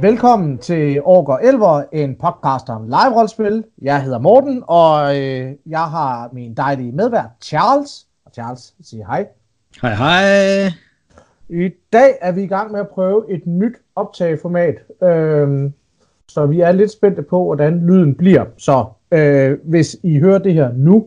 [0.00, 3.64] Velkommen til Orker Elver, en podcast om live-rollespil.
[3.82, 8.06] Jeg hedder Morten, og øh, jeg har min dejlige medvært Charles.
[8.26, 9.26] Og Charles, siger hej.
[9.82, 10.72] Hej hej.
[11.48, 14.74] I dag er vi i gang med at prøve et nyt optageformat.
[15.02, 15.70] Øh,
[16.28, 18.44] så vi er lidt spændte på, hvordan lyden bliver.
[18.58, 21.06] Så øh, hvis I hører det her nu,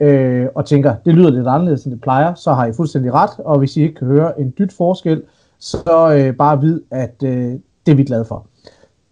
[0.00, 3.38] øh, og tænker, det lyder lidt anderledes, end det plejer, så har I fuldstændig ret.
[3.38, 5.22] Og hvis I ikke kan høre en dyt forskel,
[5.58, 7.54] så øh, bare vid, at øh,
[7.86, 8.46] det er vi glade for.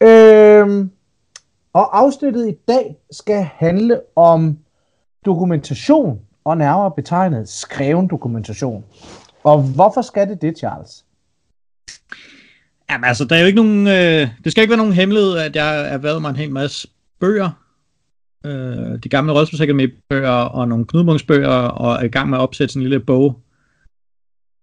[0.01, 0.91] Øhm,
[1.73, 4.59] og afsnittet i dag skal handle om
[5.27, 8.85] dokumentation, og nærmere betegnet skreven dokumentation.
[9.45, 11.05] Og hvorfor skal det det, Charles?
[12.91, 15.57] Jamen altså, der er jo ikke nogen, øh, det skal ikke være nogen hemmelighed, at
[15.57, 16.89] jeg har været mig en hel masse
[17.21, 17.51] bøger.
[18.47, 22.73] Øh, de gamle med bøger og nogle knudmunksbøger, og er i gang med at opsætte
[22.73, 23.41] sådan en lille bog,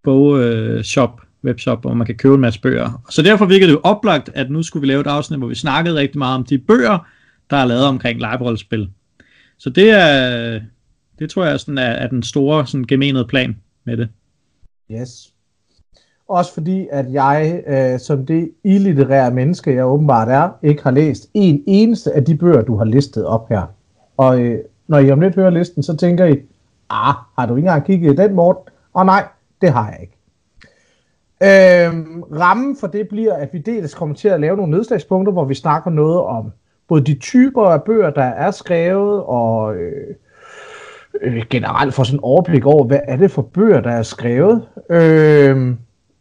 [0.03, 3.01] bog øh, shop, webshop, hvor man kan købe en masse bøger.
[3.09, 5.55] Så derfor virkede det jo oplagt, at nu skulle vi lave et afsnit, hvor vi
[5.55, 7.07] snakkede rigtig meget om de bøger,
[7.49, 8.89] der er lavet omkring live-rollespil.
[9.57, 10.59] Så det er,
[11.19, 14.09] det tror jeg sådan er, er den store sådan gemenede plan med det.
[14.91, 15.33] Yes.
[16.29, 21.29] Også fordi, at jeg, øh, som det illitterære menneske, jeg åbenbart er, ikke har læst
[21.33, 23.61] en eneste af de bøger, du har listet op her.
[24.17, 26.37] Og øh, når I om lidt hører listen, så tænker I,
[26.89, 28.73] ah, har du ikke engang kigget i den, Morten?
[28.93, 29.27] Og nej,
[29.61, 30.16] det har jeg ikke.
[31.43, 35.45] Øhm, rammen for det bliver, at vi dels kommer til at lave nogle nedslagspunkter, hvor
[35.45, 36.51] vi snakker noget om
[36.87, 40.15] både de typer af bøger, der er skrevet, og øh,
[41.21, 44.67] øh, generelt får sådan en overblik over, hvad er det for bøger, der er skrevet.
[44.89, 45.75] Øh,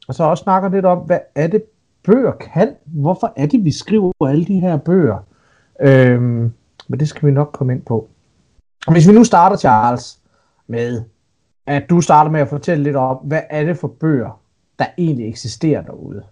[0.08, 1.62] og så også snakker lidt om, hvad er det
[2.04, 2.74] bøger kan?
[2.86, 5.26] Hvorfor er det, vi skriver alle de her bøger?
[5.80, 6.22] Øh,
[6.88, 8.08] men det skal vi nok komme ind på.
[8.90, 10.18] Hvis vi nu starter, Charles,
[10.66, 11.02] med
[11.66, 14.40] at du starter med at fortælle lidt om, hvad er det for bøger,
[14.78, 16.22] der egentlig eksisterer derude.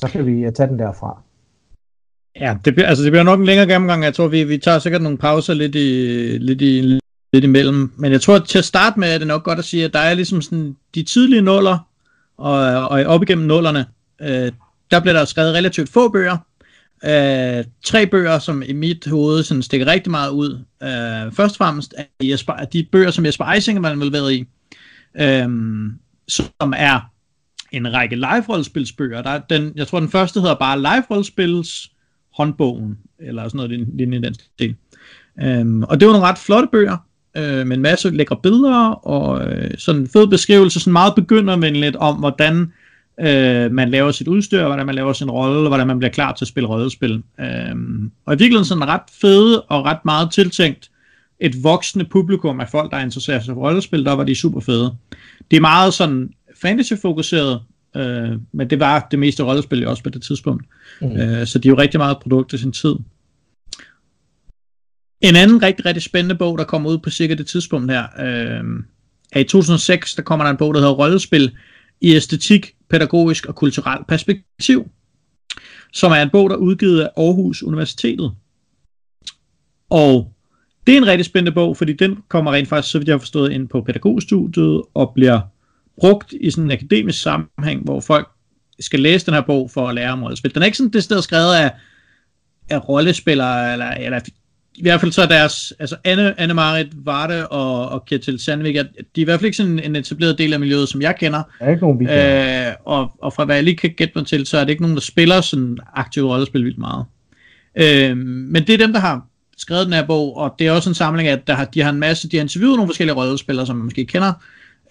[0.00, 1.22] Så kan vi øh, tage den derfra.
[2.40, 4.04] Ja, det altså det bliver nok en længere gennemgang.
[4.04, 7.00] Jeg tror, vi, vi tager sikkert nogle pauser lidt, i, lidt, i,
[7.32, 7.92] lidt imellem.
[7.96, 9.98] Men jeg tror, til at starte med er det nok godt at sige, at der
[9.98, 11.78] er ligesom sådan de tidlige nuller,
[12.36, 13.86] og, og op igennem nullerne,
[14.20, 14.52] øh,
[14.90, 16.36] der bliver der skrevet relativt få bøger.
[17.04, 20.64] Øh, tre bøger, som i mit hoved sådan stikker rigtig meget ud.
[20.82, 24.46] Øh, først og fremmest er Jesper, de bøger, som Jesper Eisinger var involveret i.
[25.20, 25.48] Øh,
[26.28, 27.00] som er
[27.72, 29.22] en række live-rollespilsbøger.
[29.22, 31.92] Der er den, jeg tror, den første hedder bare live-rollespils
[32.34, 34.76] håndbogen, eller sådan noget lignende i den stil.
[35.42, 36.96] Øhm, og det var nogle ret flotte bøger,
[37.36, 41.96] øh, med en masse lækre billeder, og øh, sådan en fed beskrivelse, sådan meget begyndervenligt
[41.96, 42.72] om, hvordan
[43.20, 46.44] øh, man laver sit udstyr, hvordan man laver sin rolle, hvordan man bliver klar til
[46.44, 47.22] at spille rollespil.
[47.72, 50.90] Um, og i virkeligheden sådan ret fede og ret meget tiltænkt
[51.40, 54.60] et voksende publikum af folk, der er interesseret sig for rollespil, der var de super
[54.60, 54.96] fede.
[55.50, 56.30] Det er meget sådan
[56.62, 57.62] fantasy-fokuseret,
[57.96, 60.64] øh, men det var det meste rollespil også på det tidspunkt.
[61.00, 61.16] Mm.
[61.16, 62.94] Øh, så de er jo rigtig meget produkt af sin tid.
[65.20, 68.64] En anden rigtig, rigtig spændende bog, der kommer ud på cirka det tidspunkt her, øh,
[69.32, 71.56] er i 2006, der kommer der en bog, der hedder Rollespil
[72.00, 74.90] i æstetik, pædagogisk og kulturel perspektiv,
[75.92, 78.32] som er en bog, der er udgivet af Aarhus Universitetet.
[79.90, 80.35] Og
[80.86, 83.18] det er en rigtig spændende bog, fordi den kommer rent faktisk, så vidt jeg har
[83.18, 85.40] forstået, ind på pædagogstudiet og bliver
[86.00, 88.28] brugt i sådan en akademisk sammenhæng, hvor folk
[88.80, 90.54] skal læse den her bog for at lære om rollespil.
[90.54, 91.70] Den er ikke sådan det sted skrevet af,
[92.70, 94.20] af rollespillere, eller, eller
[94.74, 98.74] i hvert fald så er deres, altså Anne, Anne Marit Varde og, og Kjetil Sandvik,
[98.74, 101.42] de er i hvert fald ikke sådan en etableret del af miljøet, som jeg kender.
[101.58, 104.26] Der er ikke nogen, vi øh, og, og fra hvad jeg lige kan gætte mig
[104.26, 107.04] til, så er det ikke nogen, der spiller sådan aktivt rollespil vildt meget.
[107.76, 109.26] Øh, men det er dem, der har
[109.56, 111.90] skrevet den her bog, og det er også en samling at der har, de har
[111.90, 114.32] en masse, de har interviewet nogle forskellige rollespillere, som man måske kender,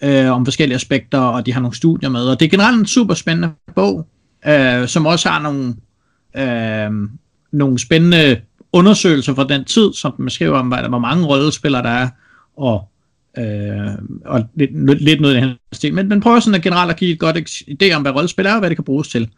[0.02, 2.86] øh, om forskellige aspekter, og de har nogle studier med, og det er generelt en
[2.86, 4.06] super spændende bog,
[4.46, 5.74] øh, som også har nogle,
[6.36, 7.08] øh,
[7.52, 8.40] nogle spændende
[8.72, 12.08] undersøgelser fra den tid, som man skriver om, hvor mange rollespillere der er,
[12.56, 12.88] og,
[13.38, 15.94] øh, og lidt, lidt noget i den stil.
[15.94, 17.36] Men man prøver sådan at generelt at give et godt
[17.82, 19.30] idé om, hvad rollespil er, og hvad det kan bruges til.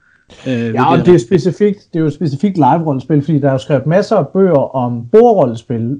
[0.46, 1.14] Øh, ja, og det.
[1.14, 4.74] er, specifikt, det er jo specifikt live-rollespil, fordi der er jo skrevet masser af bøger
[4.76, 5.98] om bordrollespil.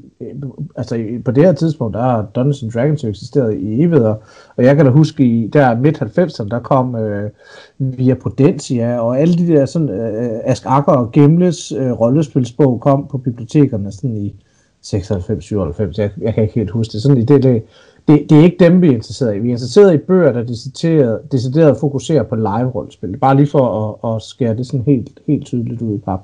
[0.76, 4.14] Altså på det her tidspunkt, der har Dungeons and Dragons eksisteret i evigheder,
[4.56, 7.30] og jeg kan da huske, i der midt-90'erne, der kom øh,
[7.78, 13.06] via Prudentia, og alle de der sådan, øh, Ask Akker og Gemles øh, rollespilsbog kom
[13.10, 14.34] på bibliotekerne sådan i
[14.86, 17.62] 96-97, jeg, jeg kan ikke helt huske det, sådan i det, det
[18.08, 19.38] det, det er ikke dem, vi er interesseret i.
[19.38, 23.16] Vi er interesseret i bøger, der decideret, decideret fokuserer på live-rollespil.
[23.16, 23.64] Bare lige for
[24.04, 26.20] at, at skære det sådan helt, helt tydeligt ud i pap.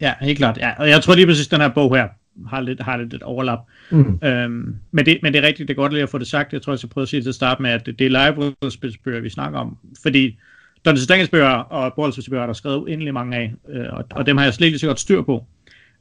[0.00, 0.58] Ja, helt klart.
[0.58, 0.70] Ja.
[0.78, 2.08] Og jeg tror lige præcis, at den her bog her
[2.46, 3.58] har lidt, har lidt et overlap.
[3.90, 4.18] Mm.
[4.24, 6.52] Øhm, men, det, men det er rigtigt, det er godt lige at få det sagt.
[6.52, 8.10] Jeg tror, jeg skal prøve at sige til at starte med, at det, det er
[8.10, 9.76] live-rollespilsbøger, vi snakker om.
[10.02, 10.38] Fordi
[10.84, 11.94] Dungeons Dragons bøger og
[12.30, 14.78] bøger, der er skrevet endelig mange af, øh, og, og dem har jeg slet ikke
[14.78, 15.44] så godt styr på.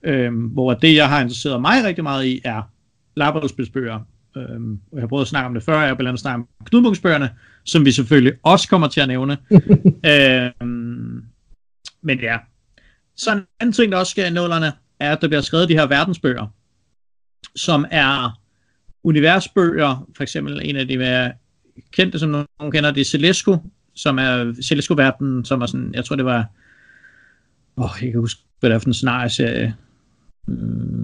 [0.03, 2.61] Øh, hvor det, jeg har interesseret mig rigtig meget i, er
[3.15, 3.99] labrespilsbøger.
[4.37, 4.61] Øh,
[4.91, 6.65] og jeg har prøvet at snakke om det før, jeg har blandt andet snakket om
[6.65, 7.29] Knudbunksbøgerne,
[7.65, 9.37] som vi selvfølgelig også kommer til at nævne.
[10.11, 10.51] øh,
[12.01, 12.37] men ja,
[13.15, 15.73] så en anden ting, der også sker i nålerne, er, at der bliver skrevet de
[15.73, 16.47] her verdensbøger,
[17.55, 18.41] som er
[19.03, 21.31] universbøger, for eksempel en af de mere
[21.91, 23.57] kendte, som nogen kender, det er Celesco,
[23.95, 26.45] som er Celesco-verden, som er sådan, jeg tror det var,
[27.77, 29.75] åh, oh, jeg kan huske, hvad det er for en scenarieserie,
[30.47, 31.00] mm,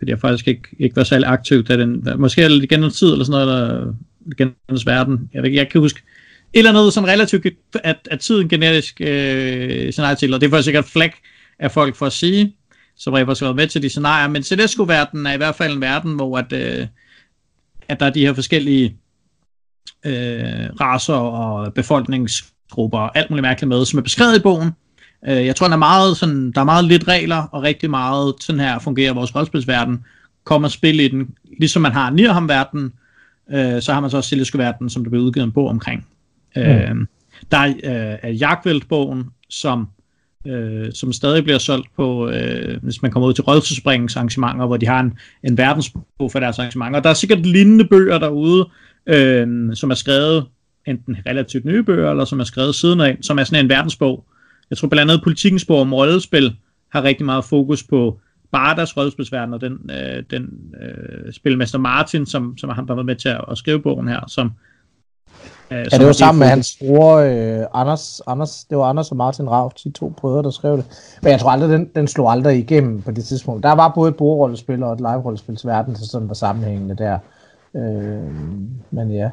[0.00, 3.12] fordi jeg faktisk ikke, ikke var særlig aktiv, da den, måske er det gennem tid,
[3.12, 3.94] eller sådan noget, eller
[4.36, 4.54] gennem
[4.86, 6.02] verden, jeg, jeg kan huske,
[6.52, 7.46] et eller andet sådan relativt,
[7.84, 11.12] at, at tiden genetisk øh, scenarie og det faktisk sikkert flæk
[11.58, 12.56] af folk for at sige,
[12.96, 16.14] som har været med til de scenarier, men Celesco-verdenen er i hvert fald en verden,
[16.14, 16.86] hvor at, øh,
[17.88, 18.96] at der er de her forskellige
[20.06, 24.70] øh, raser og befolkningsgrupper og alt muligt mærkeligt med, som er beskrevet i bogen.
[25.28, 28.34] Øh, jeg tror, der er, meget, sådan, der er meget lidt regler, og rigtig meget
[28.40, 30.04] sådan her fungerer vores rollespilsverden.
[30.44, 32.92] Kommer spil i den, ligesom man har Nirham-verdenen,
[33.52, 36.06] øh, så har man så også Celesco-verdenen, som der bliver udgivet en bog omkring.
[36.56, 36.62] Mm.
[36.62, 36.94] Øh,
[37.50, 39.88] der er, øh, er Jagtvælt-bogen, som
[40.46, 44.18] øh, som stadig bliver solgt på, øh, hvis man kommer ud til Rødselspringens
[44.66, 46.98] hvor de har en, en verdensbog for deres arrangementer.
[46.98, 48.68] Og der er sikkert lignende bøger derude,
[49.06, 50.46] øh, som er skrevet
[50.86, 54.24] enten relativt nye bøger, eller som er skrevet siden af, som er sådan en verdensbog.
[54.70, 56.56] Jeg tror blandt andet politikens bog om rollespil
[56.92, 58.18] har rigtig meget fokus på
[58.52, 63.28] Bardas rollespilsverden, og den, øh, den øh, spilmester Martin, som, som har været med til
[63.28, 64.52] at, at skrive bogen her, som,
[65.72, 69.16] Øh, ja, det var sammen med hans bror, øh, Anders, Anders, det var Anders og
[69.16, 70.84] Martin Rav, de to brødre, der skrev det.
[71.22, 73.62] Men jeg tror aldrig, den, den slog aldrig igennem på det tidspunkt.
[73.62, 77.18] Der var både et bordrollespil og et live-rollespilsverden, så sådan var sammenhængende der.
[77.76, 78.32] Øh,
[78.90, 79.30] men ja.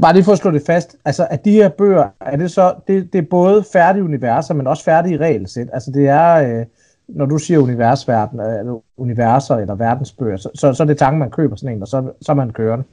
[0.00, 2.74] Bare lige for at slå det fast, altså at de her bøger, er det så,
[2.88, 5.68] det, det er både færdige universer, men også færdige regelsæt.
[5.72, 6.66] Altså det er, øh,
[7.08, 11.30] når du siger universverden, eller universer eller verdensbøger, så, så, så er det tanken, man
[11.30, 12.84] køber sådan en, og så, så er man kørende.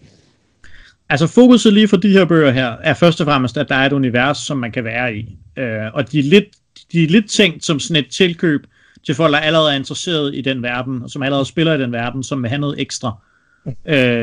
[1.10, 3.86] Altså fokuset lige for de her bøger her, er først og fremmest, at der er
[3.86, 5.38] et univers, som man kan være i.
[5.58, 6.46] Øh, og de er, lidt,
[6.92, 8.62] de er lidt tænkt som sådan et tilkøb
[9.06, 11.92] til folk, der allerede er interesseret i den verden, og som allerede spiller i den
[11.92, 13.08] verden, som vil have noget ekstra.
[13.08, 13.29] Øh,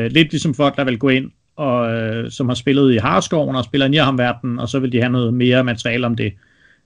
[0.09, 3.63] lidt ligesom folk, der vil gå ind, og øh, som har spillet i Harskoven og
[3.63, 6.33] spiller i Nierham-verden, og så vil de have noget mere materiale om det.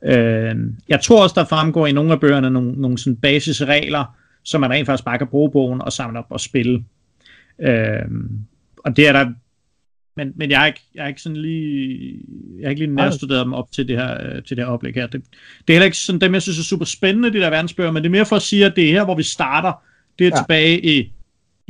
[0.06, 0.56] Øh,
[0.90, 4.70] jeg tror også, der fremgår i nogle af bøgerne nogle, nogle sådan basisregler, som man
[4.70, 6.84] rent faktisk bare kan bruge bogen og samle op og spille.
[7.62, 8.06] Øh,
[8.78, 9.32] og det er der
[10.16, 12.16] men, men jeg, er ikke, jeg er ikke sådan lige,
[12.60, 14.94] jeg har ikke lige nærstuderet dem op til det her, øh, til det her oplæg
[14.94, 15.08] her.
[15.08, 15.22] Det,
[15.68, 18.04] det er heller ikke sådan dem, jeg synes er super spændende, de der verdensbøger, men
[18.04, 19.74] det er mere for at sige, at det er her, hvor vi starter.
[20.20, 20.42] Det er ja.
[20.42, 21.12] tilbage i,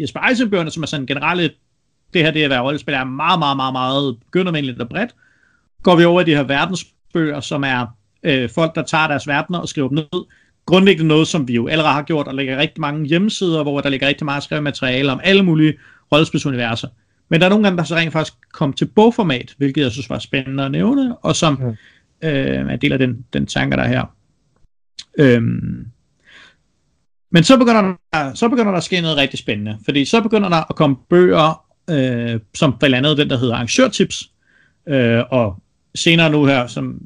[0.01, 1.53] Jesper som er sådan generelt,
[2.13, 5.15] det her det at være rollespil, er meget, meget, meget, meget begyndervenligt og bredt.
[5.83, 7.87] Går vi over i de her verdensbøger, som er
[8.23, 10.25] øh, folk, der tager deres verdener og skriver dem ned.
[10.65, 13.89] Grundlæggende noget, som vi jo allerede har gjort, og lægger rigtig mange hjemmesider, hvor der
[13.89, 15.73] ligger rigtig meget skrevet materiale om alle mulige
[16.11, 16.87] rollespilsuniverser.
[17.29, 20.09] Men der er nogle gange, der så rent faktisk kom til bogformat, hvilket jeg synes
[20.09, 21.67] var spændende at nævne, og som mm.
[22.27, 24.15] øh, er del af den, den tanke, der er her.
[25.19, 25.87] Øhm,
[27.31, 30.49] men så begynder, der, så begynder der at ske noget rigtig spændende, fordi så begynder
[30.49, 34.29] der at komme bøger, øh, som blandt andet den, der hedder Arrangørtips,
[34.87, 35.55] øh, og
[35.95, 37.01] senere nu her, som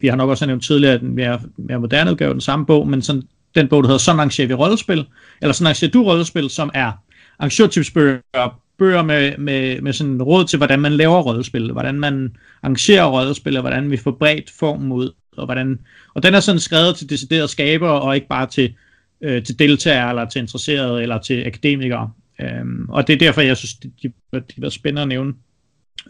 [0.00, 3.02] vi har nok også nævnt tidligere, den mere, mere moderne udgave, den samme bog, men
[3.02, 3.22] sådan,
[3.54, 5.04] den bog, der hedder Sådan arrangerer vi rollespil,
[5.42, 6.92] eller Sådan arrangerer du rollespil, som er
[7.38, 13.04] arrangørtipsbøger bøger med, med, med sådan råd til, hvordan man laver rollespil, hvordan man arrangerer
[13.04, 15.78] rollespil, og hvordan vi får bredt form ud, og, hvordan,
[16.14, 18.74] og den er sådan skrevet til deciderede skaber, og ikke bare til,
[19.20, 22.12] øh, til deltagere, eller til interesserede, eller til akademikere.
[22.40, 25.34] Øhm, og det er derfor, jeg synes, det, de, de var spændende at nævne.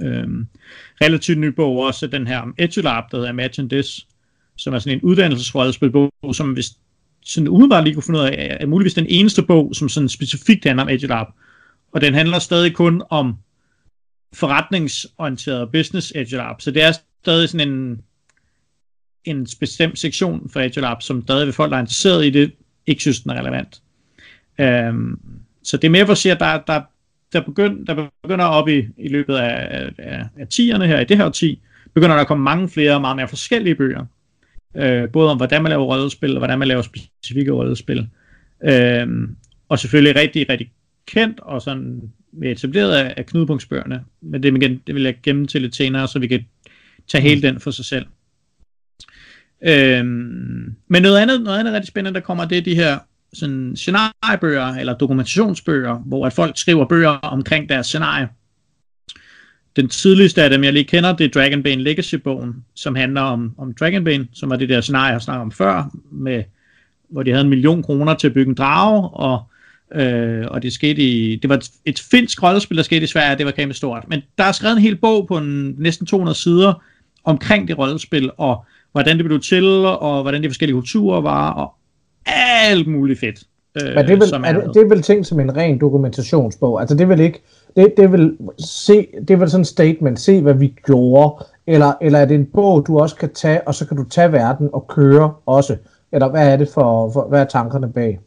[0.00, 0.46] Øhm,
[1.00, 4.06] relativt ny bog også den her om Edulab, der hedder Imagine This,
[4.56, 6.70] som er sådan en uddannelsesrådspilbog, som hvis
[7.24, 10.64] sådan umiddelbart lige kunne finde ud af, er muligvis den eneste bog, som sådan specifikt
[10.64, 11.26] handler om Edulab
[11.96, 13.36] og den handler stadig kun om
[14.34, 16.60] forretningsorienteret business Lab.
[16.60, 18.00] Så det er stadig sådan en,
[19.24, 22.52] en bestemt sektion for Lab, som stadig vil folk, der er interesseret i det,
[22.86, 23.80] ikke synes, den er relevant.
[24.88, 25.20] Um,
[25.62, 26.82] så det er mere for at sige, at der, der,
[27.32, 31.16] der, begynd, der begynder op i, i løbet af, af, af tierne her, i det
[31.16, 31.60] her 10,
[31.94, 34.06] begynder der at komme mange flere, meget mere forskellige bøger.
[34.74, 38.08] Uh, både om, hvordan man laver rollespil, og hvordan man laver specifikke rollespil.
[38.60, 39.28] Uh,
[39.68, 40.72] og selvfølgelig rigtig, rigtig
[41.06, 42.02] kendt og sådan
[42.32, 44.04] med etableret af, af knudepunktsbøgerne.
[44.20, 46.46] Men det, igen, det vil jeg gemme til lidt senere, så vi kan
[47.08, 48.06] tage hele den for sig selv.
[49.64, 52.98] Øhm, men noget andet, noget andet rigtig spændende, der kommer, det er de her
[53.34, 58.28] sådan scenariebøger, eller dokumentationsbøger, hvor at folk skriver bøger omkring deres scenarie.
[59.76, 63.74] den tidligste af dem, jeg lige kender, det er Dragonbane Legacy-bogen, som handler om, om
[63.74, 66.44] Dragonbane, som var det der scenarie, jeg snakkede om før, med,
[67.08, 69.42] hvor de havde en million kroner til at bygge en drage, og,
[69.94, 73.38] øh, og det skete i, det var et, et finsk rollespil, der skete i Sverige,
[73.38, 74.08] det var kæmpe stort.
[74.08, 76.82] Men der er skrevet en hel bog på en, næsten 200 sider
[77.24, 78.64] omkring det rollespil, og
[78.96, 81.74] hvordan det blev til, og hvordan de forskellige kulturer var, og
[82.26, 83.42] alt muligt fedt.
[83.82, 86.80] Øh, Men det er, vel, er, er det, er vel ting som en ren dokumentationsbog.
[86.80, 87.42] Altså det er vel ikke,
[87.76, 91.44] det, det er vel se, det er vel sådan en statement, se hvad vi gjorde,
[91.66, 94.32] eller, eller er det en bog, du også kan tage, og så kan du tage
[94.32, 95.76] verden og køre også?
[96.12, 98.18] Eller hvad er det for, for hvad er tankerne bag?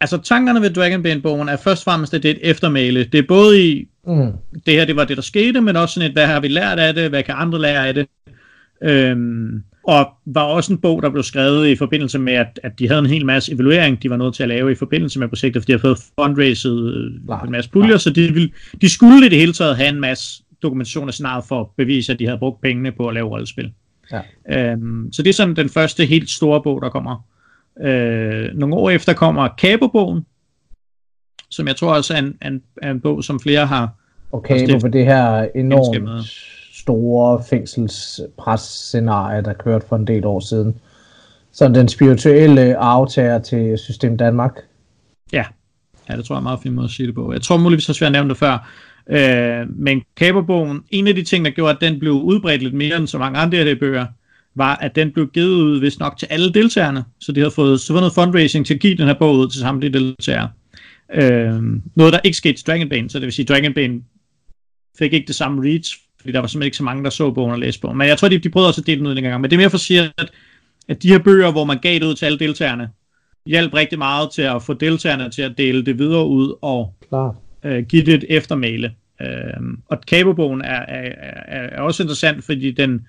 [0.00, 3.04] Altså tankerne ved Dragonbane-bogen er først og fremmest, at det er et eftermæle.
[3.04, 4.32] Det er både i, mm.
[4.66, 6.78] det her det var det, der skete, men også sådan et, hvad har vi lært
[6.78, 8.06] af det, hvad kan andre lære af det?
[8.82, 12.88] Øhm, og var også en bog, der blev skrevet i forbindelse med, at, at de
[12.88, 15.62] havde en hel masse evaluering, de var nødt til at lave i forbindelse med projektet,
[15.62, 19.28] fordi de havde fået fundraiset øh, en masse puljer, så de, ville, de skulle i
[19.28, 22.38] det hele taget have en masse dokumentation af scenariet for at bevise, at de havde
[22.38, 23.72] brugt pengene på at lave rollespil.
[24.12, 24.70] Ja.
[24.72, 27.26] Øhm, så det er sådan den første helt store bog, der kommer.
[27.82, 30.26] Øh, nogle år efter kommer Cabo-bogen,
[31.50, 33.90] som jeg tror også er en, en, en bog, som flere har...
[34.32, 36.28] Og Cabo på det her enormt
[36.82, 40.74] store fængselspresscenarie, der kørte for en del år siden.
[41.52, 44.58] Så den spirituelle aftager til System Danmark.
[45.32, 45.44] Ja,
[46.08, 47.32] ja det tror jeg er meget fint måde at sige det på.
[47.32, 48.70] Jeg tror muligvis også, vi har nævnt det før.
[49.10, 52.96] Øh, men Kaberbogen, en af de ting, der gjorde, at den blev udbredt lidt mere
[52.96, 54.06] end så mange andre af de bøger,
[54.54, 57.04] var, at den blev givet ud, hvis nok, til alle deltagerne.
[57.20, 59.60] Så de havde fået så noget fundraising til at give den her bog ud til
[59.60, 60.50] samtlige deltagere.
[61.14, 61.62] Øh,
[61.94, 64.00] noget, der ikke skete til Dragonbane, så det vil sige, Dragonbane
[64.98, 67.52] fik ikke det samme reach, fordi der var simpelthen ikke så mange, der så bogen
[67.52, 67.98] og læste bogen.
[67.98, 69.40] Men jeg tror, de, de prøvede også at dele den ud en gang.
[69.40, 70.30] Men det er mere for at sige, at,
[70.88, 72.88] at de her bøger, hvor man gav det ud til alle deltagerne,
[73.46, 77.36] hjalp rigtig meget til at få deltagerne til at dele det videre ud og Klar.
[77.64, 78.94] Øh, give det et eftermæle.
[79.22, 79.28] Øh,
[79.88, 81.12] og Kabobogen er, er,
[81.46, 83.06] er, er også interessant, fordi den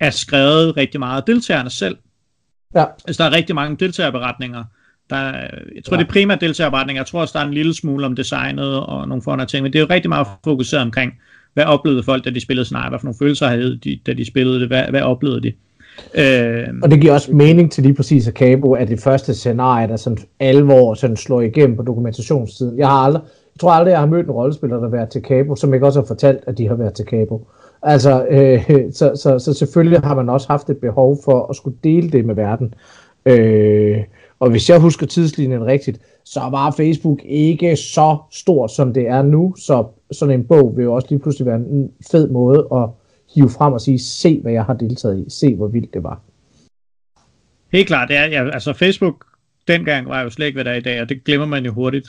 [0.00, 1.96] er skrevet rigtig meget af deltagerne selv.
[2.74, 2.84] Ja.
[3.06, 4.64] Altså, der er rigtig mange deltagerberetninger.
[5.10, 6.02] Der er, jeg tror, ja.
[6.02, 7.00] det er primært deltagerberetninger.
[7.00, 9.72] Jeg tror også, der er en lille smule om designet og nogle forandrede ting, men
[9.72, 11.12] det er jo rigtig meget fokuseret omkring,
[11.54, 12.88] hvad oplevede folk, da de spillede Sniper?
[12.88, 14.68] Hvad for nogle følelser havde de, da de spillede det?
[14.68, 15.52] Hvad, hvad oplevede de?
[16.14, 19.88] Øh, og det giver også mening til lige præcis at Cabo, at det første scenarie,
[19.88, 22.78] der sådan alvor sådan slår igennem på dokumentationstiden.
[22.78, 23.22] Jeg har aldrig,
[23.54, 25.86] jeg tror aldrig, jeg har mødt en rollespiller, der har været til Cabo, som ikke
[25.86, 27.46] også har fortalt, at de har været til Cabo.
[27.82, 28.64] Altså, øh,
[28.98, 32.24] så, så, så selvfølgelig har man også haft et behov for at skulle dele det
[32.24, 32.74] med verden.
[33.26, 33.98] Øh,
[34.40, 39.22] og hvis jeg husker tidslinjen rigtigt, så var Facebook ikke så stor, som det er
[39.22, 42.88] nu, så sådan en bog vil jo også lige pludselig være en fed måde at
[43.34, 46.20] hive frem og sige, se hvad jeg har deltaget i, se hvor vildt det var.
[47.72, 49.24] Helt klart, det er, ja, altså Facebook
[49.68, 51.72] dengang var jo slet ikke, hvad der er i dag, og det glemmer man jo
[51.72, 52.08] hurtigt.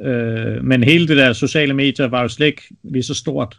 [0.00, 3.58] Øh, men hele det der sociale medier var jo slet ikke lige så stort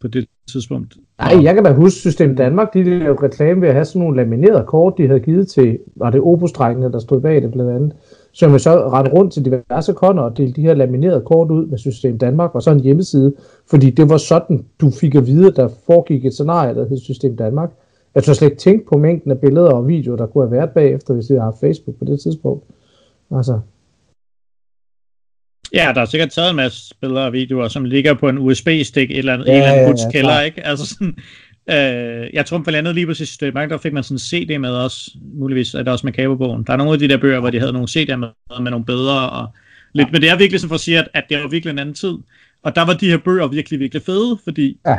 [0.00, 0.96] på det tidspunkt.
[1.18, 4.16] Nej, jeg kan da huske System Danmark, de lavede reklame ved at have sådan nogle
[4.16, 7.92] laminerede kort, de havde givet til, var det opus der stod bag det blandt andet,
[8.34, 11.66] så man så rette rundt til diverse kunder og dele de her laminerede kort ud
[11.66, 13.34] med System Danmark og så en hjemmeside,
[13.70, 17.36] fordi det var sådan, du fik at vide, der foregik et scenarie, der hed System
[17.36, 17.70] Danmark.
[18.14, 20.70] Jeg tror slet ikke tænke på mængden af billeder og videoer, der kunne have været
[20.70, 22.64] bagefter, hvis vi havde haft Facebook på det tidspunkt.
[23.30, 23.60] Altså,
[25.74, 29.10] Ja, der er sikkert taget en masse billeder og videoer, som ligger på en USB-stik
[29.10, 30.66] et eller andet, ja, en eller anden ja, ja, kælder, ikke?
[30.66, 31.16] Altså sådan,
[31.70, 34.70] øh, jeg tror blandt andet lige præcis i der fik man sådan en CD med
[34.70, 36.64] også, muligvis er det også med kabelbogen.
[36.64, 38.28] Der er nogle af de der bøger, hvor de havde nogle CD'er med,
[38.60, 39.54] med nogle bedre og
[39.92, 40.12] lidt, ja.
[40.12, 41.94] men det er virkelig sådan for at sige, at, at det var virkelig en anden
[41.94, 42.14] tid.
[42.62, 44.96] Og der var de her bøger virkelig, virkelig fede, fordi ja.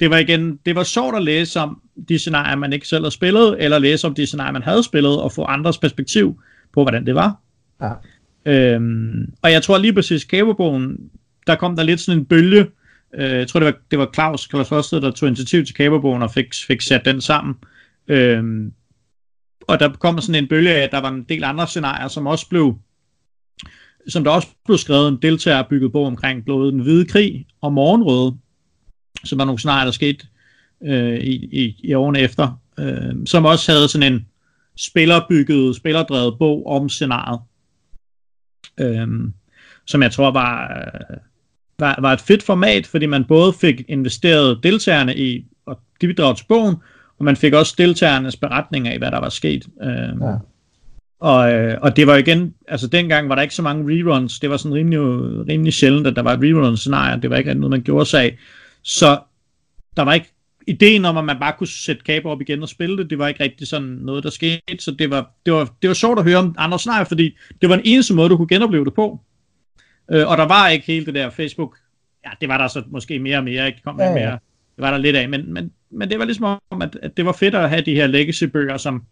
[0.00, 3.14] det var igen, det var sjovt at læse om de scenarier, man ikke selv havde
[3.14, 6.40] spillet, eller læse om de scenarier, man havde spillet, og få andres perspektiv
[6.74, 7.36] på, hvordan det var.
[7.82, 7.92] Ja.
[8.46, 11.10] Øhm, og jeg tror lige præcis, Kaberbogen,
[11.46, 12.66] der kom der lidt sådan en bølge.
[13.14, 16.22] Øh, jeg tror, det var, det var Claus, Claus Forsted, der tog initiativ til Kaberbogen
[16.22, 17.54] og fik, fik sat den sammen.
[18.08, 18.72] Øhm,
[19.68, 22.26] og der kom sådan en bølge af, at der var en del andre scenarier, som
[22.26, 22.78] også blev
[24.08, 27.72] som der også blev skrevet en deltager bygget bog omkring både den hvide krig og
[27.72, 28.36] morgenrøde,
[29.24, 30.26] som var nogle scenarier, der skete
[30.82, 34.26] øh, i, i, i årene efter, øh, som også havde sådan en
[34.76, 37.40] spillerbygget, spillerdrevet bog om scenariet
[38.80, 39.08] øh,
[39.86, 41.16] som jeg tror var, øh,
[41.80, 46.36] var, var et fedt format, fordi man både fik investeret deltagerne i, og de bidrag
[46.36, 46.76] til bogen,
[47.18, 49.66] og man fik også deltagernes beretninger af, hvad der var sket.
[49.82, 50.34] Øhm, ja.
[51.20, 54.50] Og, øh, og det var igen, altså dengang var der ikke så mange reruns, det
[54.50, 55.00] var sådan rimelig,
[55.48, 58.38] rimelig sjældent, at der var et rerun-scenarie, det var ikke noget, man gjorde sig af.
[58.82, 59.18] Så
[59.96, 60.32] der var ikke
[60.66, 63.28] ideen om, at man bare kunne sætte kaber op igen og spille det, det var
[63.28, 66.24] ikke rigtig sådan noget, der skete, så det var, det var, det var sjovt at
[66.24, 69.20] høre om andre scenarier, fordi det var en eneste måde, du kunne genopleve det på.
[70.12, 71.76] Øh, og der var ikke hele det der Facebook
[72.26, 73.82] ja, det var der så måske mere og mere, ikke?
[73.82, 74.14] Kom ja, ja.
[74.14, 74.32] mere.
[74.76, 77.24] Det var der lidt af, men, men, men det var ligesom om, at, at det
[77.24, 79.04] var fedt at have de her legacy-bøger, som,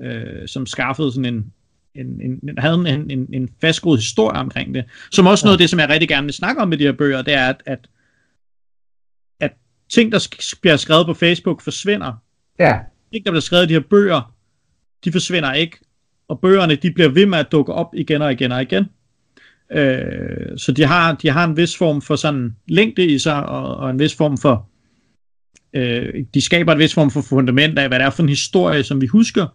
[0.00, 1.52] øh, som skaffede sådan en,
[1.94, 4.84] en, en, havde en, en, en fastgroet historie omkring det.
[5.12, 6.92] Som også noget af det, som jeg rigtig gerne vil snakke om med de her
[6.92, 7.88] bøger, det er, at, at,
[9.40, 9.52] at
[9.88, 10.28] ting, der
[10.60, 12.12] bliver skrevet på Facebook, forsvinder.
[12.58, 12.78] Ja.
[13.12, 14.34] Ting, der bliver skrevet i de her bøger,
[15.04, 15.78] de forsvinder ikke.
[16.28, 18.88] Og bøgerne, de bliver ved med at dukke op igen og igen og igen.
[19.72, 23.76] Øh, så de har, de har en vis form for sådan længde i sig, og,
[23.76, 24.68] og en vis form for,
[25.74, 28.82] øh, de skaber et vis form for fundament af, hvad det er for en historie,
[28.82, 29.46] som vi husker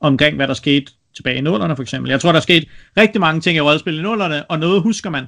[0.00, 2.10] omkring, hvad der skete tilbage i nullerne for eksempel.
[2.10, 5.10] Jeg tror, der er sket rigtig mange ting i rollespil i nullerne, og noget husker
[5.10, 5.24] man.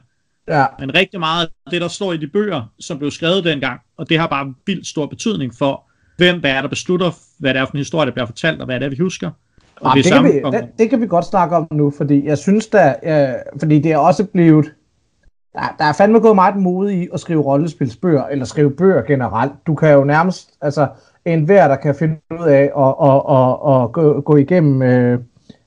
[0.49, 0.67] Ja.
[0.79, 4.09] Men rigtig meget af det, der står i de bøger, som blev skrevet dengang, og
[4.09, 7.65] det har bare vildt stor betydning for, hvem hvad er, der beslutter, hvad det er
[7.65, 9.31] for en historie, der bliver fortalt, og hvad det er, vi husker.
[9.81, 12.39] Og det, det, kan vi, det, det kan vi godt snakke om nu, fordi jeg
[12.39, 14.73] synes da, øh, fordi det er også blevet,
[15.53, 19.53] der, der er fandme gået meget mode i at skrive rollespilsbøger, eller skrive bøger generelt.
[19.67, 20.87] Du kan jo nærmest, altså
[21.25, 25.19] en hver, der kan finde ud af at, at, at, at gå, gå igennem øh,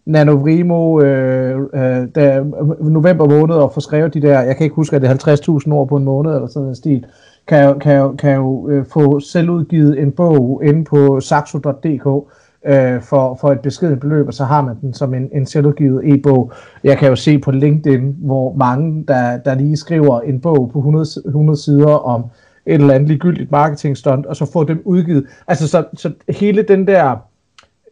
[0.05, 2.43] Nanovrimo øh, øh, der,
[2.89, 5.71] november måned og få skrevet de der, jeg kan ikke huske, at det er 50.000
[5.71, 7.05] ord på en måned eller sådan en stil,
[7.47, 12.31] kan, kan, kan jo øh, få selvudgivet en bog inde på saxo.dk
[12.65, 16.13] øh, for, for et beskedet beløb, og så har man den som en, en selvudgivet
[16.13, 16.51] e-bog.
[16.83, 20.79] Jeg kan jo se på LinkedIn, hvor mange, der, der lige skriver en bog på
[20.79, 22.23] 100, 100 sider om
[22.65, 25.25] et eller andet ligegyldigt marketingstunt, og så får dem udgivet.
[25.47, 27.15] Altså, så, så hele den der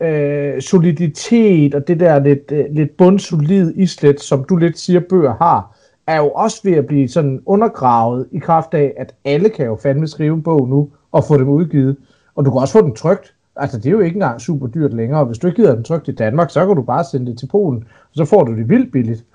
[0.01, 5.33] øh, soliditet og det der lidt, øh, lidt bundsolid islet, som du lidt siger, bøger
[5.33, 5.75] har,
[6.07, 9.75] er jo også ved at blive sådan undergravet i kraft af, at alle kan jo
[9.75, 11.97] fandme skrive en bog nu og få dem udgivet.
[12.35, 13.33] Og du kan også få den trygt.
[13.60, 15.25] Altså, det er jo ikke engang super dyrt længere.
[15.25, 17.48] Hvis du ikke gider den trygt i Danmark, så kan du bare sende det til
[17.48, 19.26] Polen, og så får du det vildt billigt.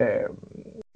[0.00, 0.06] Øh,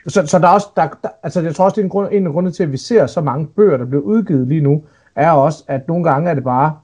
[0.09, 2.09] så, så der er også, der, der, altså jeg tror også, det er en, grund,
[2.13, 4.85] en af grundene til, at vi ser så mange bøger, der bliver udgivet lige nu,
[5.17, 6.77] er også, at nogle gange er det bare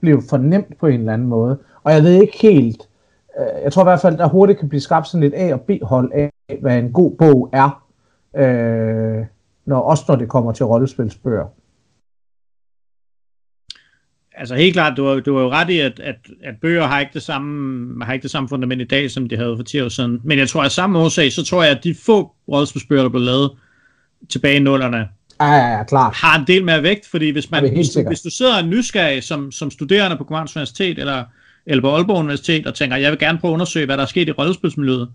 [0.00, 1.58] blevet for nemt på en eller anden måde.
[1.84, 2.88] Og jeg ved ikke helt,
[3.40, 5.60] øh, jeg tror i hvert fald, der hurtigt kan blive skabt sådan et A- og
[5.60, 7.84] B-hold af, hvad en god bog er,
[8.36, 9.26] øh,
[9.64, 11.46] når, også når det kommer til rollespilsbøger.
[14.38, 17.00] Altså helt klart, du har, du har jo ret i, at, at, at bøger har
[17.00, 19.80] ikke, det samme, har ikke det samme fundament i dag, som de havde for 10
[19.80, 20.20] år siden.
[20.24, 23.22] Men jeg tror, at samme årsag, så tror jeg, at de få rollespilsbøger, der blev
[23.22, 23.50] lavet
[24.28, 25.08] tilbage i nullerne,
[25.40, 26.14] Ja, ja, ja, klart.
[26.14, 29.52] Har en del mere vægt, fordi hvis, man, hvis, du, hvis du sidder nysgerrig som,
[29.52, 31.24] som studerende på Københavns Universitet eller,
[31.66, 34.06] eller på Aalborg Universitet og tænker, jeg vil gerne prøve at undersøge, hvad der er
[34.06, 35.08] sket i rollespilsmiljøet,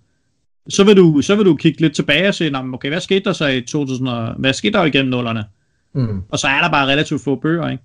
[0.69, 3.33] så vil du, så vil du kigge lidt tilbage og se, okay, hvad skete der
[3.33, 5.45] så i 2000, og, hvad skete der igennem nullerne?
[5.93, 6.21] Mm.
[6.29, 7.83] Og så er der bare relativt få bøger, ikke?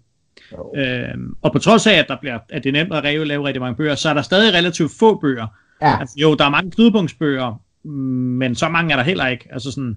[0.77, 3.47] Øhm, og på trods af, at, der bliver, at det er nemt at lave, lave
[3.47, 5.47] rigtig mange bøger, så er der stadig relativt få bøger.
[5.83, 6.01] Ja.
[6.01, 7.61] Altså, jo, der er mange knudepunktsbøger,
[8.39, 9.49] men så mange er der heller ikke.
[9.53, 9.97] Altså sådan,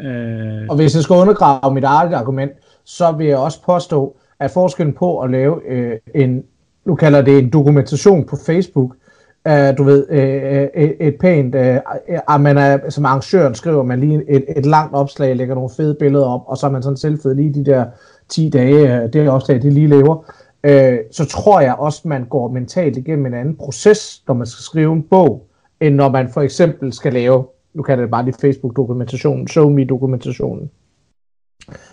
[0.00, 0.66] Øh...
[0.68, 2.52] Og hvis jeg skal undergrave mit eget argument,
[2.84, 6.42] så vil jeg også påstå, at forskellen på at lave øh, en,
[6.84, 8.96] nu kalder det en dokumentation på Facebook,
[9.48, 11.78] øh, du ved, øh, øh et pænt, øh,
[12.28, 15.96] at man er, som arrangøren skriver man lige et, et langt opslag, lægger nogle fede
[15.98, 17.84] billeder op, og så er man sådan selvfed lige de der
[18.28, 20.32] 10 dage, øh, det opslag, det lige laver,
[20.64, 24.62] øh, så tror jeg også, man går mentalt igennem en anden proces, når man skal
[24.62, 25.46] skrive en bog,
[25.80, 27.44] end når man for eksempel skal lave
[27.76, 30.70] nu kalder det bare lige Facebook-dokumentationen, show me-dokumentationen.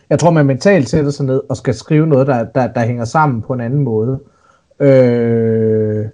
[0.09, 3.05] Jeg tror, man mentalt sætter sig ned og skal skrive noget, der, der, der hænger
[3.05, 4.19] sammen på en anden måde.
[4.79, 6.05] Øh,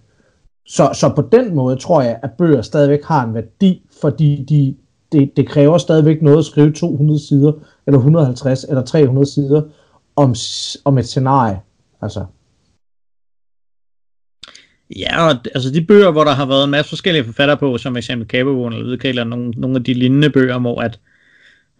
[0.66, 4.76] så, så på den måde tror jeg, at bøger stadigvæk har en værdi, fordi de,
[5.12, 7.52] det, det kræver stadigvæk noget at skrive 200 sider,
[7.88, 9.62] eller 150 eller 300 sider
[10.24, 10.36] om,
[10.86, 11.60] om et scenarie.
[12.02, 12.26] Altså,
[14.96, 17.98] Ja, og altså de bøger, hvor der har været en masse forskellige forfattere på, som
[17.98, 21.00] eksempel Kabelvågen eller Hvidkæl, eller nogle, nogle af de lignende bøger, hvor at,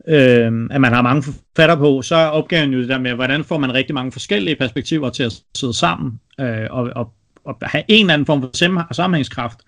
[0.08, 3.44] øh, at man har mange forfattere på, så er opgaven jo det der med, hvordan
[3.44, 7.14] får man rigtig mange forskellige perspektiver til at sidde sammen, øh, og, og,
[7.46, 9.60] og have en eller anden form for sammenhængskraft.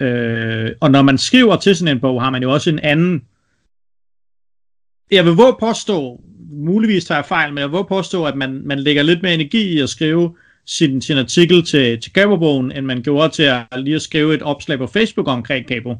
[0.00, 3.22] Øh, og når man skriver til sådan en bog, har man jo også en anden
[5.10, 8.78] jeg vil våge påstå, muligvis tager jeg fejl, men jeg vil påstå, at man, man
[8.78, 13.02] lægger lidt mere energi i at skrive sin, sin artikel til, til Gabobogen, end man
[13.02, 15.94] gjorde til at lige at skrive et opslag på Facebook omkring Gabo.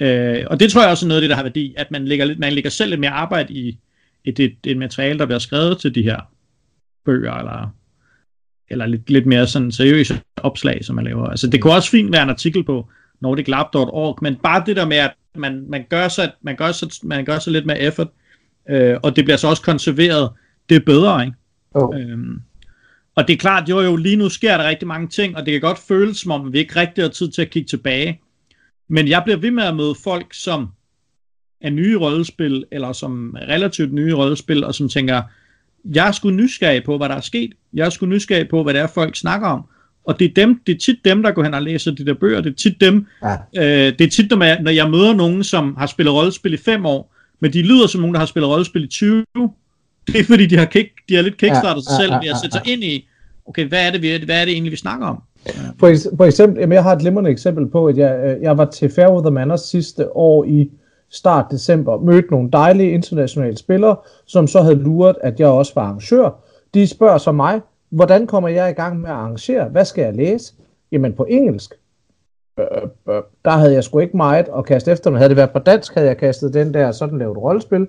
[0.00, 2.04] Øh, og det tror jeg også er noget af det, der har værdi, at man
[2.04, 3.78] lægger, lidt, man lægger selv lidt mere arbejde i
[4.24, 6.20] et, et, et materiale, der bliver skrevet til de her
[7.04, 7.74] bøger, eller,
[8.70, 11.26] eller lidt, lidt mere sådan seriøse opslag, som man laver.
[11.26, 12.88] Altså det kunne også fint være en artikel på
[13.20, 17.24] nordiclab.org, men bare det der med, at man, man, gør, så, man, gør, så, man
[17.24, 18.08] gør så lidt mere effort,
[18.70, 20.30] øh, og det bliver så også konserveret,
[20.68, 21.36] det er bedre, ikke?
[21.74, 22.00] Oh.
[22.00, 22.40] Øhm,
[23.14, 25.52] og det er klart, jo jo, lige nu sker der rigtig mange ting, og det
[25.52, 28.20] kan godt føles som om, vi ikke rigtig har tid til at kigge tilbage.
[28.88, 30.68] Men jeg bliver ved med at møde folk, som
[31.60, 35.22] af nye rollespil, eller som relativt nye rollespil, og som tænker,
[35.94, 37.52] jeg er sgu nysgerrig på, hvad der er sket.
[37.74, 39.64] Jeg er sgu nysgerrig på, hvad det er, folk snakker om.
[40.04, 42.14] Og det er, dem, det er tit dem, der går hen og læser de der
[42.14, 42.40] bøger.
[42.40, 43.86] Det er tit dem, ja.
[43.88, 46.56] øh, det er tit, når jeg, når jeg møder nogen, som har spillet rollespil i
[46.56, 49.24] fem år, men de lyder som nogen, der har spillet rollespil i 20.
[50.06, 52.26] Det er fordi, de har, kick, de har lidt kickstartet sig selv, ja, ja, ja,
[52.26, 52.32] ja.
[52.32, 53.08] at sætte sig ind i,
[53.46, 55.22] okay, hvad er det, vi, hvad er det egentlig, vi snakker om?
[55.78, 58.64] For, for eksempel, jamen jeg har et glimrende eksempel på, at jeg, øh, jeg var
[58.64, 60.70] til Fairweather Manors sidste år i
[61.10, 65.82] start december, mødte nogle dejlige internationale spillere, som så havde luret, at jeg også var
[65.82, 66.44] arrangør.
[66.74, 69.68] De spørger så mig, hvordan kommer jeg i gang med at arrangere?
[69.68, 70.54] Hvad skal jeg læse?
[70.92, 71.74] Jamen på engelsk.
[72.58, 72.66] Øh,
[73.44, 75.10] der havde jeg sgu ikke meget at kaste efter.
[75.10, 75.16] dem.
[75.16, 77.88] havde det været på dansk, havde jeg kastet den der sådan lavet rollespil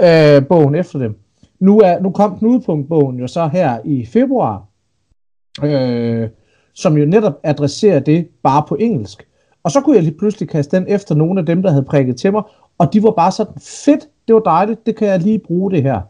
[0.00, 1.18] øh, bogen efter dem.
[1.60, 4.64] Nu, er, nu kom Knudepunktbogen jo så her i februar,
[5.64, 6.28] øh,
[6.74, 9.26] som jo netop adresserer det bare på engelsk.
[9.64, 12.16] Og så kunne jeg lige pludselig kaste den efter nogle af dem, der havde prikket
[12.16, 12.42] til mig,
[12.78, 15.82] og de var bare sådan, fedt, det var dejligt, det kan jeg lige bruge det
[15.82, 16.00] her.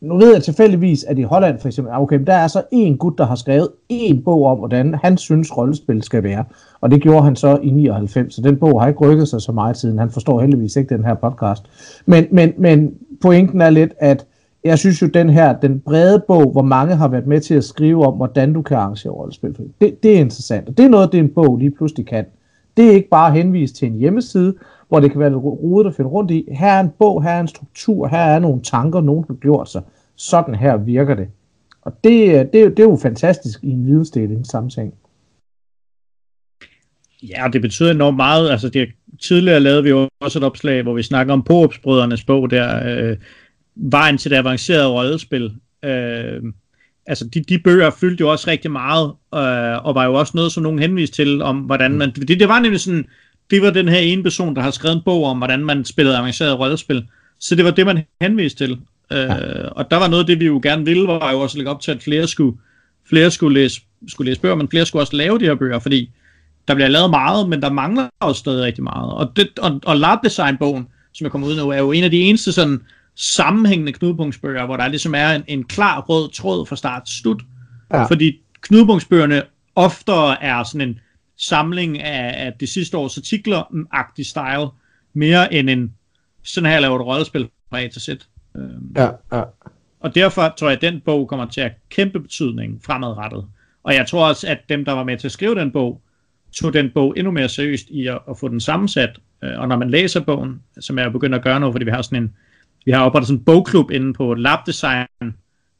[0.00, 3.18] Nu ved jeg tilfældigvis, at i Holland for eksempel, okay, der er så en gut,
[3.18, 6.44] der har skrevet en bog om, hvordan han synes, rollespil skal være.
[6.80, 9.52] Og det gjorde han så i 99, så den bog har ikke rykket sig så
[9.52, 9.98] meget siden.
[9.98, 11.62] Han forstår heldigvis ikke den her podcast.
[12.06, 14.26] Men, men, men pointen er lidt, at
[14.64, 17.64] jeg synes jo, den her, den brede bog, hvor mange har været med til at
[17.64, 20.68] skrive om, hvordan du kan arrangere rollespil, det, det er interessant.
[20.68, 22.24] Og det er noget, det en bog lige pludselig kan.
[22.76, 24.54] Det er ikke bare henvist til en hjemmeside,
[24.88, 26.44] hvor det kan være rodet at finde rundt i.
[26.52, 29.70] Her er en bog, her er en struktur, her er nogle tanker, nogen har gjort
[29.70, 29.82] sig.
[30.16, 31.28] Sådan her virker det.
[31.82, 34.94] Og det, øh, det, det er jo fantastisk i en vidensdeling sammenhæng.
[37.22, 38.50] Ja, det betyder enormt meget.
[38.50, 38.88] Altså, det,
[39.22, 43.16] tidligere lavede vi jo også et opslag, hvor vi snakker om Påopsbrødrenes bog der, øh,
[43.80, 45.52] Vejen til det avancerede rollespil.
[45.84, 46.42] Øh,
[47.06, 50.52] altså, de, de bøger fyldte jo også rigtig meget, øh, og var jo også noget,
[50.52, 52.10] som nogen henviste til, om hvordan man...
[52.10, 53.06] Det, det var nemlig sådan,
[53.50, 56.16] det var den her ene person, der har skrevet en bog om, hvordan man spillede
[56.18, 57.06] avanceret rollespil.
[57.38, 58.78] Så det var det, man henviste til.
[59.12, 59.68] Øh, ja.
[59.68, 61.70] Og der var noget af det, vi jo gerne ville, var jo også at lægge
[61.70, 62.58] op til, at flere skulle,
[63.08, 66.10] flere skulle, læse, skulle læse bøger, men flere skulle også lave de her bøger, fordi
[66.68, 69.12] der bliver lavet meget, men der mangler også stadig rigtig meget.
[69.12, 72.10] Og, det, og, og Lab Design-bogen, som jeg kommer ud nu, er jo en af
[72.10, 72.80] de eneste sådan
[73.16, 77.42] sammenhængende knudepunktsbøger, hvor der ligesom er en, en klar rød tråd fra start til slut.
[77.92, 78.04] Ja.
[78.04, 79.42] Fordi knudepunktsbøgerne
[79.76, 80.98] oftere er sådan en
[81.38, 84.68] samling af, af de sidste års artikler-agtig style,
[85.12, 85.94] mere end en
[86.42, 88.08] sådan her lavet rollespil fra A til Z.
[88.56, 89.42] Øhm, ja, ja.
[90.00, 93.44] Og derfor tror jeg, at den bog kommer til at kæmpe betydning fremadrettet.
[93.82, 96.02] Og jeg tror også, at dem, der var med til at skrive den bog,
[96.52, 99.18] tog den bog endnu mere seriøst i at, at få den sammensat.
[99.44, 101.90] Øh, og når man læser bogen, som jeg er begyndt at gøre nu, fordi vi
[101.90, 102.34] har sådan en,
[102.84, 105.06] vi har oprettet sådan en bogklub inde på Lab Design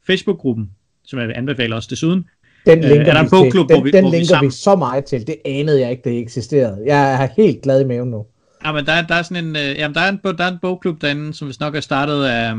[0.07, 0.71] Facebook-gruppen,
[1.03, 2.25] som jeg anbefaler os desuden.
[2.65, 3.75] Den øh, linker, øh, er der en bogklub, til.
[3.75, 4.51] Den, hvor vi, den hvor linker vi, sammen...
[4.51, 5.27] vi så meget til.
[5.27, 6.77] Det anede jeg ikke, det eksisterede.
[6.85, 8.25] Jeg er helt glad i maven nu.
[8.65, 10.57] Ja, men der, der er sådan en, øh, jamen, der er en, der er en
[10.61, 12.53] bogklub derinde, som vi nok er startet af,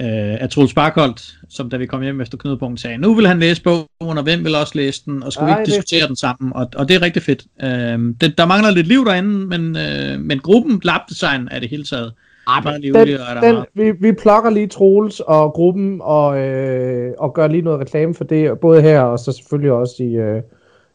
[0.00, 3.40] øh, af Troels Barkolt, som da vi kom hjem efter Knudepunkt sagde, nu vil han
[3.40, 6.08] læse bogen, og hvem vil også læse den, og skulle Ej, vi ikke diskutere fedt.
[6.08, 7.44] den sammen, og, og det er rigtig fedt.
[7.62, 11.68] Øh, det, der mangler lidt liv derinde, men, øh, men gruppen Lab Design er det
[11.70, 12.12] hele taget.
[12.48, 17.34] Ej, meget livlig, den, den, vi, vi plukker lige Troels og gruppen, og, øh, og
[17.34, 20.42] gør lige noget reklame for det, både her, og så selvfølgelig også i, øh,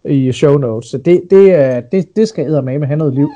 [0.05, 0.89] i show notes.
[0.89, 3.29] Så det, det, det, det skal med med have noget liv.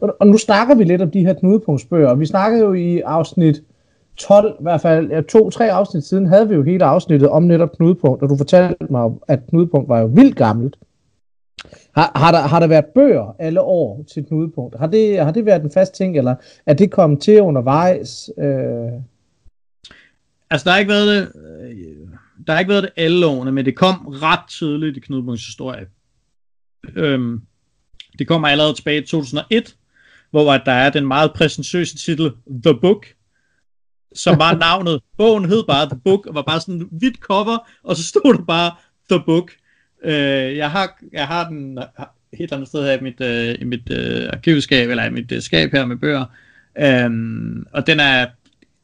[0.00, 3.62] Og, og nu snakker vi lidt om de her knudepunktsbøger, vi snakkede jo i afsnit
[4.16, 7.76] 12, i hvert fald ja, to-tre afsnit siden, havde vi jo hele afsnittet om netop
[7.76, 10.76] knudepunkt, og du fortalte mig, at knudepunkt var jo vildt gammelt.
[11.96, 14.78] Har, har, der, har der været bøger alle år til knudepunkt?
[14.78, 16.34] Har det, har det været en fast ting, eller
[16.66, 18.30] er det kommet til undervejs?
[18.38, 18.92] Øh...
[20.50, 22.08] Altså, der har ikke været det, øh,
[22.46, 25.86] der har ikke været det alle årene, men det kom ret tidligt i knudepunkts historie.
[26.96, 27.42] Øhm,
[28.18, 29.76] det kommer allerede tilbage i 2001,
[30.30, 32.32] hvor der er den meget præsentøse titel
[32.64, 33.06] The Book,
[34.14, 35.02] som var navnet.
[35.18, 38.34] Bogen hed bare The Book, og var bare sådan en hvidt cover, og så stod
[38.34, 38.72] der bare
[39.10, 39.52] The Book.
[40.04, 43.64] Øh, jeg, har, jeg har den øh, helt andet sted her i mit, øh, i
[43.64, 46.24] mit øh, arkivskab, eller i mit øh, skab her med bøger.
[46.78, 48.26] Øhm, og den er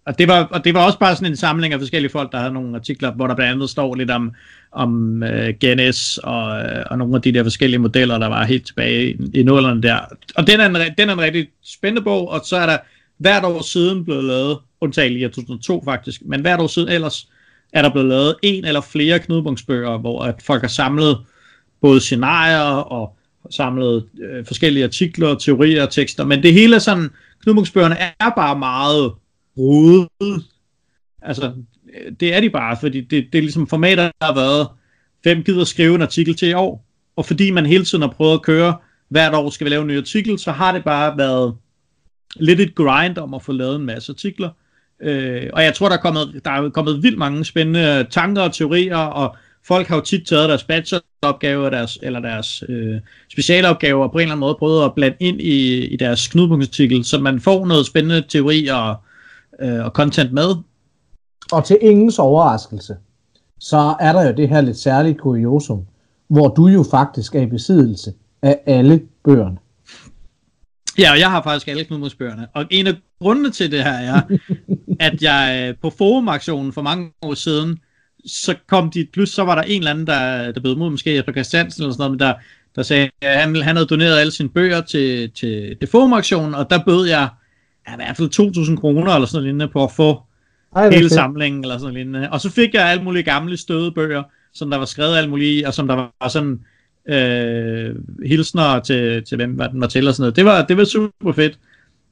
[0.07, 2.38] og det, var, og det var også bare sådan en samling af forskellige folk, der
[2.38, 4.33] havde nogle artikler, hvor der blandt andet står lidt om,
[4.72, 8.66] om øh, GNS og, øh, og nogle af de der forskellige modeller, der var helt
[8.66, 9.98] tilbage i, i nullerne der.
[10.37, 12.79] Og den er, en, den er en rigtig spændende bog, og så er der
[13.18, 17.29] hvert år siden blevet lavet, undtagen i 2002 faktisk, men hvert år siden ellers
[17.72, 21.18] er der blevet lavet en eller flere knudepunktsbøger, hvor at folk har samlet
[21.80, 23.16] både scenarier og
[23.50, 27.11] samlet øh, forskellige artikler, teorier og tekster, men det hele er sådan,
[27.42, 29.12] knudepunktsbøgerne er bare meget
[29.58, 30.44] rodet.
[31.22, 31.52] Altså,
[31.94, 34.68] øh, det er de bare, fordi det, det er ligesom formatet, der har været,
[35.22, 36.87] hvem gider skrive en artikel til i år?
[37.16, 38.76] Og fordi man hele tiden har prøvet at køre,
[39.08, 41.54] hvert år skal vi lave en ny artikel, så har det bare været
[42.37, 44.50] lidt et grind om at få lavet en masse artikler.
[45.03, 48.53] Øh, og jeg tror, der er, kommet, der er kommet vildt mange spændende tanker og
[48.53, 49.37] teorier, og
[49.67, 53.01] folk har jo tit taget deres bacheloropgave deres, eller deres øh,
[53.33, 57.05] specialopgave og på en eller anden måde prøvet at blande ind i, i deres knudepunktsartikel,
[57.05, 58.95] så man får noget spændende teori og,
[59.61, 60.55] øh, og content med.
[61.53, 62.97] Og til ingens overraskelse,
[63.61, 65.87] så er der jo det her lidt særlige kuriosum,
[66.29, 68.12] hvor du jo faktisk er i besiddelse
[68.43, 69.57] af alle bøgerne.
[70.98, 72.48] Ja, og jeg har faktisk alle knudepunktsbøgerne.
[72.55, 74.22] Og en af grundene til det her er,
[75.07, 77.78] at jeg øh, på forumaktionen for mange år siden
[78.26, 81.14] så kom de, plus så var der en eller anden, der, der bød mod, måske
[81.14, 82.35] Jesper Christiansen eller sådan noget, men der,
[82.76, 86.85] der sagde, at han, han havde doneret alle sine bøger til, til Deforum-aktionen, og der
[86.85, 87.28] bød jeg
[87.88, 90.22] ja, i hvert fald 2.000 kroner eller sådan noget på at få
[90.76, 91.12] Ej, hele fedt.
[91.12, 92.31] samlingen eller sådan noget.
[92.31, 94.22] Og så fik jeg alle mulige gamle støde bøger,
[94.55, 96.61] som der var skrevet alt muligt og som der var sådan
[97.09, 100.37] øh, hilsner til, til hvem hvad den var til og sådan noget.
[100.37, 101.59] Det var, det var super fedt.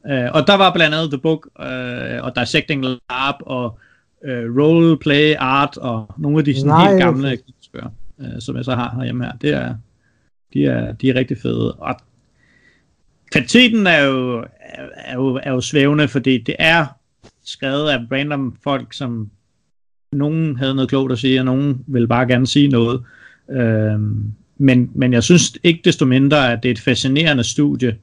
[0.05, 3.79] Uh, og der var blandt andet The Book, uh, og Dissecting Lab, og
[4.25, 7.39] uh, roleplay art og nogle af de sådan Nej, helt gamle
[7.73, 9.33] bøger, uh, som jeg så har herhjemme her.
[9.33, 9.75] Det er,
[10.55, 11.73] de, er, de er rigtig fede.
[11.73, 11.95] Og
[13.33, 14.45] kvaliteten er jo,
[14.95, 16.87] er, jo, er jo svævende, fordi det er
[17.45, 19.31] skrevet af random folk, som
[20.13, 23.03] nogen havde noget klogt at sige, og nogen vil bare gerne sige noget.
[23.49, 24.01] Uh,
[24.61, 27.97] men, men jeg synes ikke desto mindre, at det er et fascinerende studie,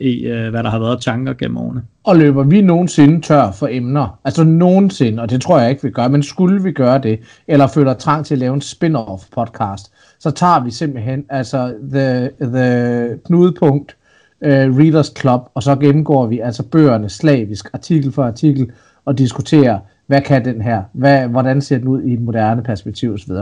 [0.00, 1.82] i, øh, hvad der har været tanker gennem årene.
[2.04, 4.18] Og løber vi nogensinde tør for emner?
[4.24, 7.66] Altså nogensinde, og det tror jeg ikke, vi gør, men skulle vi gøre det, eller
[7.66, 13.18] føler trang til at lave en spin-off podcast, så tager vi simpelthen altså the, the
[13.24, 13.96] knudepunkt
[14.40, 18.70] uh, Readers Club, og så gennemgår vi altså bøgerne slavisk, artikel for artikel,
[19.04, 23.12] og diskuterer, hvad kan den her, hvad, hvordan ser den ud i et moderne perspektiv
[23.12, 23.32] osv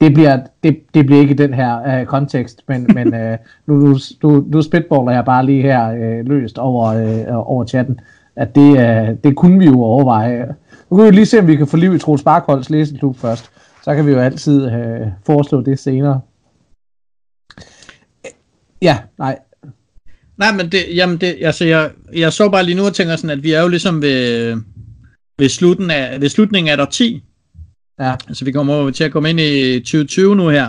[0.00, 4.44] det bliver, det, det bliver ikke den her uh, kontekst, men, men uh, nu, nu,
[4.48, 6.94] nu spitballer jeg bare lige her uh, løst over,
[7.30, 8.00] uh, over chatten,
[8.36, 10.54] at det, uh, det kunne vi jo overveje.
[10.90, 13.50] Nu kan vi lige se, om vi kan få liv i Troels Sparkholds læseklub først.
[13.82, 16.20] Så kan vi jo altid uh, foreslå det senere.
[18.82, 19.38] Ja, nej.
[20.36, 23.38] Nej, men det, jamen det, altså jeg, jeg så bare lige nu og tænker sådan,
[23.38, 24.56] at vi er jo ligesom ved,
[25.38, 27.24] ved, slutten af, ved slutningen af et 10,
[28.00, 28.14] Ja.
[28.28, 30.66] Altså vi kommer til at komme ind i 2020 nu her.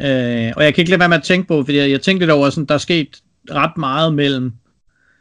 [0.00, 2.26] Øh, og jeg kan ikke lade være med at tænke på, fordi jeg, jeg tænkte
[2.26, 4.52] lidt over, sådan, der er sket ret meget mellem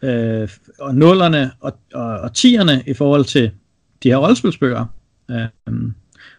[0.02, 3.52] øh, og nullerne og, og, og tierne i forhold til
[4.04, 4.86] de her rollespilsbøger.
[5.32, 5.46] Øh,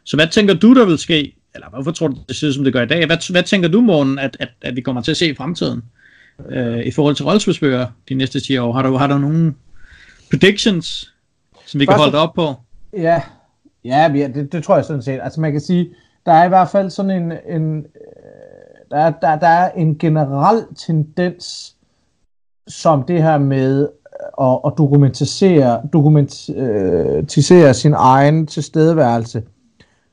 [0.04, 1.36] så hvad tænker du, der vil ske?
[1.54, 3.06] Eller hvorfor tror du, det ser som det gør i dag?
[3.06, 5.82] Hvad, hvad tænker du, morgen, at, at, at vi kommer til at se i fremtiden?
[6.50, 8.72] Øh, I forhold til rollespilsbøger de næste 10 år.
[8.72, 9.54] Har du, har du nogle
[10.30, 11.14] predictions,
[11.66, 12.54] som vi Først, kan holde op på?
[12.92, 13.20] Ja,
[13.84, 15.20] Ja, det, det tror jeg sådan set.
[15.22, 15.94] Altså man kan sige,
[16.26, 17.84] der er i hvert fald sådan en, en øh,
[18.90, 21.76] der, er, der, der er en generel tendens,
[22.68, 23.88] som det her med
[24.40, 29.42] øh, at, at dokumentisere, dokumentisere sin egen tilstedeværelse,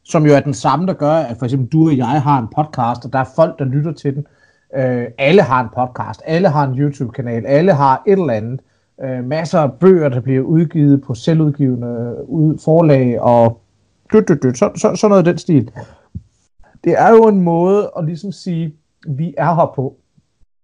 [0.03, 2.47] som jo er den samme, der gør, at for eksempel du og jeg har en
[2.55, 4.27] podcast, og der er folk, der lytter til den.
[4.75, 8.76] Øh, alle har en podcast, alle har en YouTube-kanal, alle har et eller andet øh,
[9.03, 13.61] øh, masser af bøger, der bliver udgivet på selvudgivende ud, forlag og
[14.13, 15.71] død, død, død, så, så, sådan noget af den stil.
[16.83, 18.75] Det er jo en måde at ligesom sige,
[19.07, 19.95] vi er her på.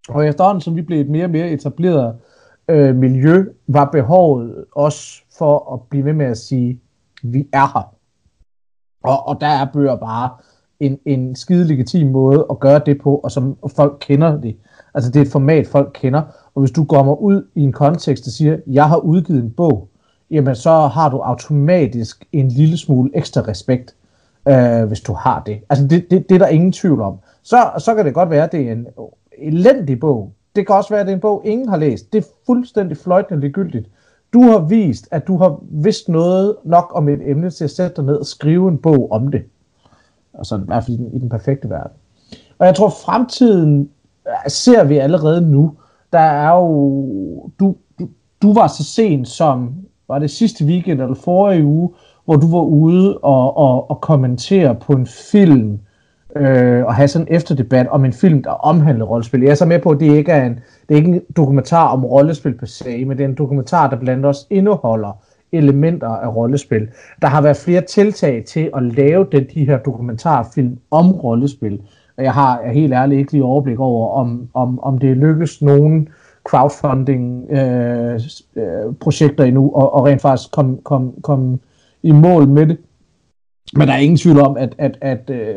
[0.09, 2.15] Og efterhånden, som vi blev et mere og mere etableret
[2.67, 6.79] øh, miljø, var behovet også for at blive ved med at sige,
[7.23, 7.95] vi er her.
[9.03, 10.29] Og, og der er bøger bare
[10.79, 14.57] en, en skide legitim måde at gøre det på, og som folk kender det.
[14.93, 16.21] Altså det er et format, folk kender.
[16.55, 19.87] Og hvis du kommer ud i en kontekst, der siger, jeg har udgivet en bog,
[20.31, 23.95] jamen så har du automatisk en lille smule ekstra respekt,
[24.47, 25.59] øh, hvis du har det.
[25.69, 27.17] Altså det, det, det er der ingen tvivl om.
[27.43, 28.87] Så, så kan det godt være, at det er en
[29.37, 30.33] elendig bog.
[30.55, 32.13] Det kan også være, at det er en bog, ingen har læst.
[32.13, 33.89] Det er fuldstændig fløjtende ligegyldigt.
[34.33, 37.95] Du har vist, at du har vidst noget nok om et emne til at sætte
[37.95, 39.43] dig ned og skrive en bog om det.
[40.33, 41.97] Altså i hvert fald i den perfekte verden.
[42.59, 43.89] Og jeg tror, fremtiden
[44.27, 45.73] øh, ser vi allerede nu
[46.13, 48.07] der er jo, du, du,
[48.41, 49.73] du var så sent som,
[50.07, 51.89] var det sidste weekend eller forrige uge,
[52.25, 55.79] hvor du var ude og, og, og kommentere på en film,
[56.35, 59.41] øh, og have sådan en efterdebat om en film, der omhandler rollespil.
[59.41, 61.87] Jeg er så med på, at det ikke er en, det er ikke en dokumentar
[61.87, 66.35] om rollespil per se, men det er en dokumentar, der blandt også indeholder elementer af
[66.35, 66.87] rollespil.
[67.21, 71.81] Der har været flere tiltag til at lave den, de her dokumentarfilm om rollespil.
[72.17, 75.61] Og jeg har jeg helt ærligt ikke lige overblik over, om, om, om det lykkes
[75.61, 76.09] nogen
[76.43, 78.19] crowdfunding øh,
[78.55, 81.59] øh, endnu, og, og rent faktisk komme kom, kom
[82.03, 82.77] i mål med det.
[83.75, 85.55] Men der er ingen tvivl om, at, at, at øh,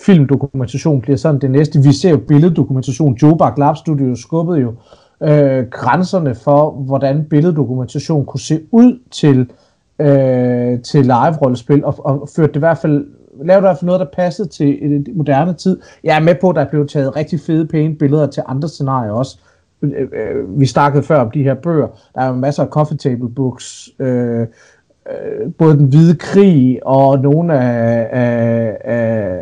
[0.00, 1.82] filmdokumentation bliver sådan det næste.
[1.82, 3.14] Vi ser jo billeddokumentation.
[3.22, 4.74] Joe Bach Lab Studio skubbede jo
[5.22, 9.50] øh, grænserne for, hvordan billeddokumentation kunne se ud til,
[9.98, 13.06] øh, til live-rollespil, og, og førte det i hvert fald
[13.44, 15.80] lav der noget, der passede til en moderne tid.
[16.04, 19.12] Jeg er med på, at der blev taget rigtig fede, pæne billeder til andre scenarier
[19.12, 19.38] også.
[19.82, 21.88] Øh, øh, vi snakkede før om de her bøger.
[22.14, 27.18] Der er jo masser af coffee table books, øh, øh, både den hvide krig og
[27.18, 29.38] nogle af, af, af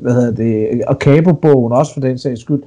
[0.00, 2.62] hvad hedder det, og Cabo-bogen også for den sags skyld,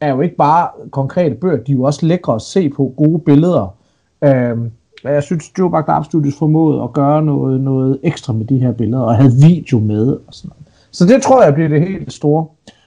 [0.00, 3.18] er jo ikke bare konkrete bøger, de er jo også lækre at se på, gode
[3.18, 3.76] billeder.
[4.24, 4.58] Øh,
[5.12, 9.02] jeg synes, Joe Bagdab Studios formåede at gøre noget, noget ekstra med de her billeder,
[9.02, 10.64] og havde video med og sådan noget.
[10.90, 12.46] Så det tror jeg bliver det helt store.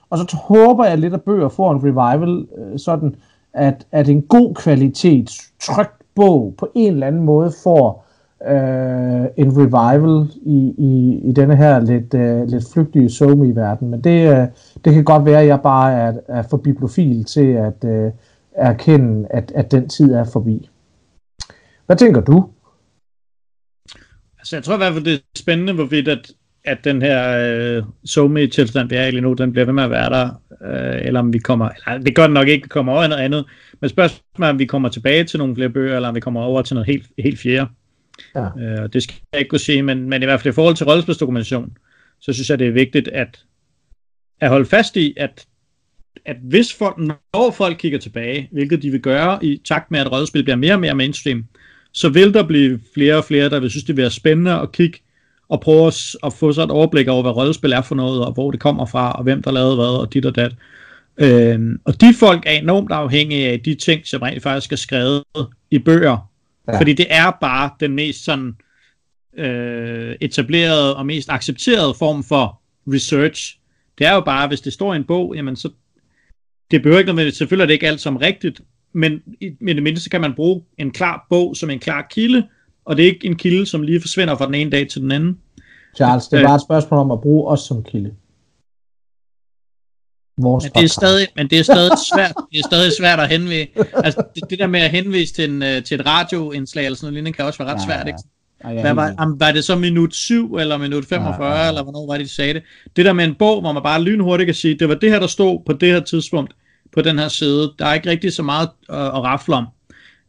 [0.10, 3.16] Og så håber jeg lidt, at bøger får en revival, øh, sådan
[3.54, 8.06] at, at en god kvalitet, trygt bog på en eller anden måde får
[8.48, 14.02] øh, en revival i, i, i denne her lidt, øh, lidt flygtige somi verden Men
[14.02, 14.48] det, øh,
[14.86, 18.12] det kan godt være, at jeg bare er, er for bibliofil til at øh,
[18.52, 20.70] erkende, at, at den tid er forbi.
[21.88, 22.50] Hvad tænker du?
[24.38, 26.32] Altså, jeg tror i hvert fald, det er spændende, hvorvidt at,
[26.64, 27.38] at den her
[27.78, 30.42] øh, somi tilstand vi er i lige nu, den bliver ved med at være der,
[30.62, 33.24] øh, eller om vi kommer, eller det gør den nok ikke, vi kommer over noget
[33.24, 33.46] andet,
[33.82, 36.42] men spørgsmålet er, om vi kommer tilbage til nogle flere bøger, eller om vi kommer
[36.42, 37.70] over til noget helt, helt fjerde.
[38.36, 38.46] Ja.
[38.60, 40.86] Øh, det skal jeg ikke kunne sige, men, men i hvert fald i forhold til
[40.86, 41.78] rollespilsdokumentation,
[42.20, 43.44] så synes jeg, det er vigtigt at,
[44.42, 45.46] at holde fast i, at,
[46.26, 50.12] at hvis folk, når folk kigger tilbage, hvilket de vil gøre i takt med, at
[50.12, 51.46] rollespil bliver mere og mere mainstream,
[51.98, 55.00] så vil der blive flere og flere, der vil synes, det bliver spændende at kigge
[55.50, 58.34] og prøve at, at få sig et overblik over, hvad rollespil er for noget, og
[58.34, 60.52] hvor det kommer fra, og hvem der lavede hvad, og dit og dat.
[61.18, 65.24] Øhm, og de folk er enormt afhængige af de ting, som rent faktisk er skrevet
[65.72, 66.30] i bøger.
[66.68, 66.80] Ja.
[66.80, 68.56] Fordi det er bare den mest sådan
[69.38, 73.58] øh, etablerede og mest accepterede form for research.
[73.98, 75.70] Det er jo bare, hvis det står i en bog, jamen så,
[76.72, 78.62] det behøver ikke noget, selvfølgelig er det ikke alt som rigtigt,
[78.98, 82.48] men i det mindste kan man bruge en klar bog som en klar kilde,
[82.86, 85.12] og det er ikke en kilde, som lige forsvinder fra den ene dag til den
[85.12, 85.38] anden.
[85.96, 88.14] Charles, det er bare et spørgsmål om at bruge os som kilde.
[90.42, 93.30] Vores men det er stadig, men det er stadig svært, det er stadig svært at
[93.30, 93.68] henvise.
[93.94, 97.14] Altså, det, det der med at henvise til, en, øh, til et radioindslag eller sådan
[97.14, 98.20] noget kan også være ret ja, svært, ikke?
[98.64, 98.82] Ja, ja.
[98.82, 101.68] Hvad var, var det så minut 7 eller minut 45, ja, ja.
[101.68, 102.64] eller hvornår var det, de sagde det?
[102.96, 105.20] Det der med en bog, hvor man bare lynhurtigt kan sige, det var det her,
[105.20, 106.54] der stod på det her tidspunkt
[106.98, 107.74] på den her side.
[107.80, 109.68] Der er ikke rigtig så meget at, at rafle om.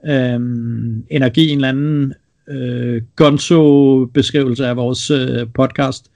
[0.06, 2.14] Øhm, energi, en eller anden
[2.48, 6.10] øh, gonzo-beskrivelse af vores øh, podcast.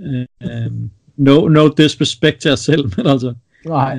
[0.00, 0.26] Øh,
[1.16, 3.34] no, no disrespect til os selv, men altså.
[3.66, 3.98] Nej,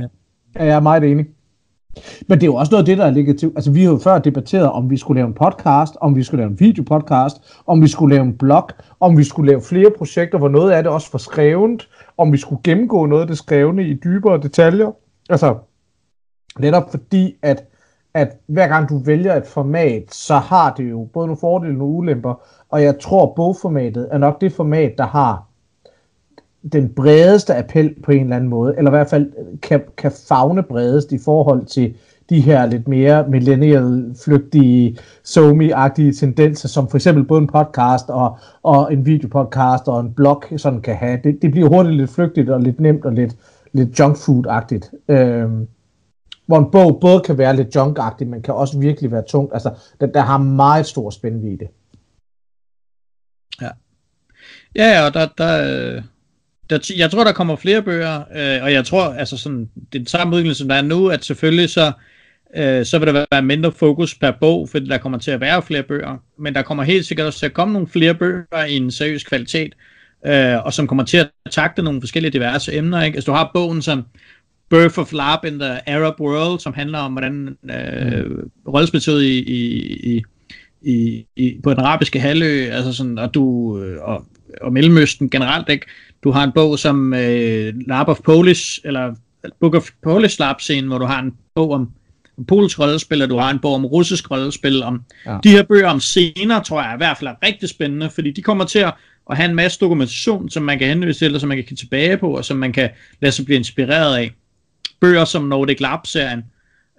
[0.56, 1.26] jeg er meget enig.
[2.28, 3.52] Men det er jo også noget af det, der er til.
[3.56, 6.42] Altså, vi har jo før debatteret, om vi skulle lave en podcast, om vi skulle
[6.42, 7.36] lave en videopodcast,
[7.68, 10.84] om vi skulle lave en blog, om vi skulle lave flere projekter, hvor noget af
[10.84, 11.88] det også var skrevet,
[12.18, 14.92] om vi skulle gennemgå noget af det skrevne i dybere detaljer.
[15.30, 15.56] Altså,
[16.60, 17.64] Netop fordi, at,
[18.14, 21.78] at hver gang du vælger et format, så har det jo både nogle fordele og
[21.78, 22.34] nogle ulemper.
[22.70, 25.44] Og jeg tror, bogformatet er nok det format, der har
[26.74, 30.12] den bredeste appel på en eller anden måde, eller i hvert fald øh, kan, kan
[30.28, 31.96] fagne bredest i forhold til
[32.30, 38.38] de her lidt mere millennial, flygtige, somi-agtige tendenser, som for eksempel både en podcast og,
[38.64, 41.20] og en videopodcast og en blog sådan kan have.
[41.24, 43.36] Det, det bliver hurtigt lidt flygtigt og lidt nemt og lidt,
[43.74, 44.92] lidt junk food-agtigt.
[45.08, 45.68] Øhm,
[46.46, 49.50] hvor en bog både kan være lidt junkagtig, men kan også virkelig være tung.
[49.54, 51.68] Altså, der, der har meget stor spændvidde.
[53.62, 53.70] Ja.
[54.76, 56.02] Ja, og der, der,
[56.70, 60.10] der, jeg tror, der kommer flere bøger, øh, og jeg tror, altså sådan, det er
[60.10, 61.92] samme udvikling, som der er nu, at selvfølgelig så,
[62.56, 65.62] øh, så vil der være mindre fokus per bog, fordi der kommer til at være
[65.62, 68.76] flere bøger, men der kommer helt sikkert også til at komme nogle flere bøger i
[68.76, 69.74] en seriøs kvalitet,
[70.26, 73.16] øh, og som kommer til at takte nogle forskellige diverse emner, ikke?
[73.16, 74.06] Altså du har bogen som
[74.70, 78.52] Birth of Lab in the Arab World, som handler om, hvordan øh, mm.
[78.68, 80.24] rollespillet i, i,
[80.82, 84.26] i, i, på den arabiske halvø, altså sådan, og du, øh, og,
[84.62, 85.86] og Mellemøsten generelt, ikke?
[86.24, 89.16] Du har en bog som øh, Lab of Polish, eller
[89.60, 91.92] Book of Polish Lab scene, hvor du har en bog om,
[92.38, 94.84] om polsk rollespil, og du har en bog om russisk rollespil.
[94.84, 95.38] Om, ja.
[95.44, 98.42] De her bøger om scener, tror jeg i hvert fald er rigtig spændende, fordi de
[98.42, 98.94] kommer til at,
[99.30, 101.82] at have en masse dokumentation, som man kan henvise til, og som man kan kigge
[101.82, 102.90] tilbage på, og som man kan
[103.22, 104.32] lade sig blive inspireret af
[105.02, 106.44] bøger som Nordic Lab-serien,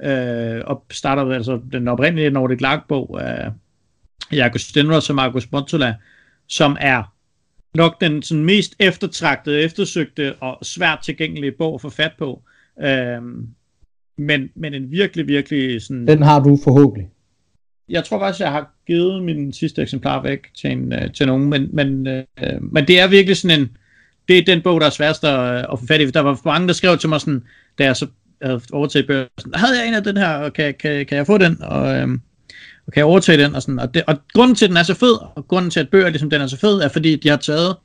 [0.05, 3.51] øh, og starter altså den oprindelige Nordic Lab-bog af
[4.33, 5.95] Jakob Stenros og Markus Montula,
[6.47, 7.03] som er
[7.75, 12.43] nok den sådan, mest eftertragtede, eftersøgte og svært tilgængelige bog at få fat på.
[12.83, 13.23] Øh,
[14.19, 16.07] men, men en virkelig, virkelig sådan...
[16.07, 17.09] Den har du forhåbentlig.
[17.89, 21.51] Jeg tror faktisk, jeg har givet min sidste eksemplar væk til, en, øh, til nogen,
[21.51, 22.25] men, men, øh,
[22.61, 23.77] men det er virkelig sådan en...
[24.29, 26.11] Det er den bog, der er sværest at, at få fat i.
[26.11, 27.43] Der var mange, der skrev til mig sådan,
[27.79, 28.07] da jeg så
[28.43, 31.39] havde overtaget børsen, havde jeg en af den her, og kan, kan, kan jeg få
[31.39, 32.21] den, og, øhm,
[32.87, 34.83] og kan jeg overtage den, og, sådan, og, det, og grunden til, at den er
[34.83, 37.29] så fed, og grunden til, at bøger ligesom den er så fed, er fordi, de
[37.29, 37.77] har taget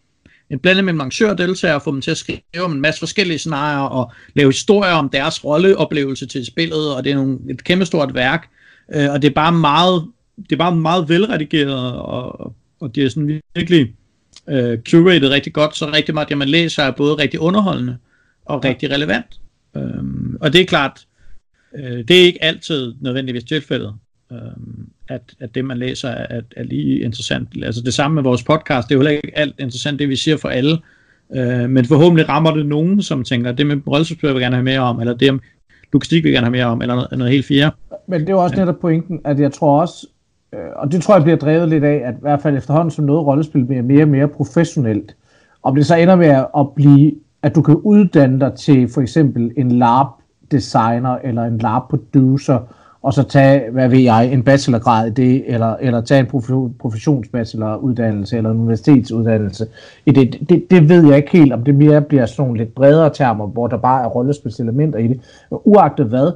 [0.49, 2.99] en blanding mellem arrangør og deltager, og få dem til at skrive om en masse
[2.99, 7.63] forskellige scenarier, og lave historier om deres rolleoplevelse til spillet, og det er nogle, et
[7.63, 8.49] kæmpe stort værk,
[8.93, 13.09] øh, og det er bare meget, det er bare meget velredigeret, og, og det er
[13.09, 13.93] sådan virkelig
[14.49, 17.97] øh, curated rigtig godt, så rigtig meget, det man læser er både rigtig underholdende,
[18.45, 19.25] og rigtig relevant.
[19.77, 21.07] Øhm, og det er klart,
[21.75, 23.93] øh, det er ikke altid nødvendigvis tilfældet,
[24.31, 24.37] øh,
[25.09, 27.49] at, at det man læser er, er lige interessant.
[27.63, 30.15] Altså det samme med vores podcast, det er jo heller ikke alt interessant, det vi
[30.15, 30.77] siger for alle,
[31.35, 34.63] øh, men forhåbentlig rammer det nogen, som tænker, det med rollespil vil jeg gerne have
[34.63, 35.41] mere om, eller det om
[35.93, 37.75] logistik vil jeg gerne have mere om, eller noget, noget helt fjerde.
[38.07, 40.07] Men det er jo også netop pointen, at jeg tror også,
[40.53, 43.05] øh, og det tror jeg bliver drevet lidt af, at i hvert fald efterhånden som
[43.05, 45.15] noget rollespil bliver mere og mere professionelt,
[45.63, 47.13] om det så ender med at blive,
[47.43, 50.07] at du kan uddanne dig til for eksempel en LARP
[50.51, 52.59] designer eller en LARP producer,
[53.03, 58.37] og så tage, hvad ved jeg, en bachelorgrad i det, eller, eller tage en professionsbacheloruddannelse
[58.37, 59.67] eller en universitetsuddannelse
[60.05, 60.49] i det.
[60.49, 60.65] det.
[60.71, 63.67] Det ved jeg ikke helt, om det mere bliver sådan nogle lidt bredere termer, hvor
[63.67, 65.19] der bare er rollespilselementer i det.
[65.51, 66.31] Men uagtet hvad,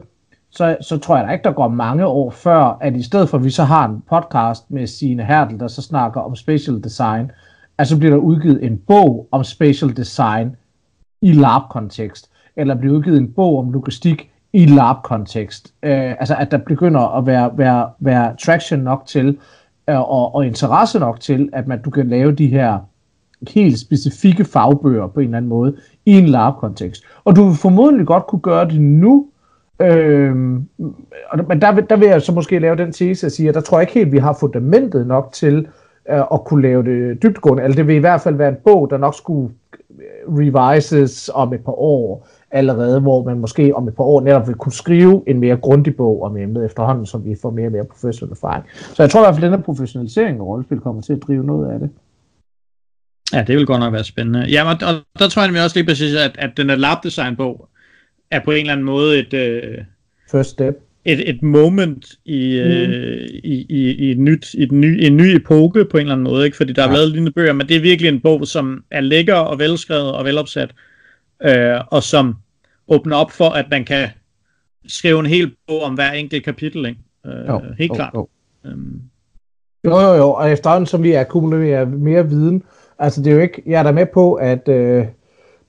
[0.51, 3.38] så, så tror jeg da ikke, der går mange år før, at i stedet for,
[3.38, 7.32] at vi så har en podcast med sine Hertel, der så snakker om special design,
[7.78, 10.56] at så bliver der udgivet en bog om special design
[11.26, 15.73] i LARP-kontekst, eller blive udgivet en bog om logistik i LARP-kontekst.
[15.84, 19.38] Øh, altså at der begynder at være, være, være traction nok til,
[19.89, 22.80] øh, og, og interesse nok til, at man, du kan lave de her
[23.49, 27.03] helt specifikke fagbøger på en eller anden måde i en LARP-kontekst.
[27.23, 29.28] Og du vil formodentlig godt kunne gøre det nu,
[29.82, 33.61] øh, men der, der vil jeg så måske lave den tese at sige, at der
[33.61, 35.67] tror jeg ikke helt, vi har fundamentet nok til
[36.09, 37.63] øh, at kunne lave det dybtgående.
[37.63, 39.53] Eller altså, det vil i hvert fald være en bog, der nok skulle
[40.28, 44.56] revises om et par år, allerede, hvor man måske om et par år netop vil
[44.56, 47.86] kunne skrive en mere grundig bog om emnet efterhånden, som vi får mere og mere
[47.86, 48.66] professionel erfaring.
[48.93, 51.24] Så jeg tror i hvert fald, at den her professionalisering af rollespil kommer til at
[51.28, 51.89] drive noget af det.
[53.34, 54.46] Ja, det vil godt nok være spændende.
[54.50, 57.36] Ja, og, og der tror jeg også lige præcis, at, at den her lab design
[57.36, 57.70] bog
[58.32, 59.34] er på en eller anden måde et...
[59.34, 59.78] Øh,
[60.32, 60.84] First step.
[61.06, 62.70] Et, et moment i, mm.
[62.70, 66.14] øh, i, i, i, et nyt, i et ny, en ny epoke på en eller
[66.14, 66.58] anden måde, ikke?
[66.58, 66.95] fordi der er ja.
[66.95, 70.26] lavet lignende bøger, men det er virkelig en bog, som er lækker og velskrevet og
[70.26, 70.70] velopsat,
[71.43, 72.36] øh, og som
[72.88, 74.10] åbner op for, at man kan
[74.88, 76.99] skrive en hel bog om hver enkelt kapitel, ikke?
[77.26, 78.14] Øh, jo, helt jo, klart.
[78.14, 78.28] Jo.
[78.66, 79.01] Øhm.
[79.86, 82.64] jo, jo, jo, og efterhånden som vi akkumulerer mere viden,
[82.99, 85.06] altså det er jo ikke, jeg er da med på, at øh,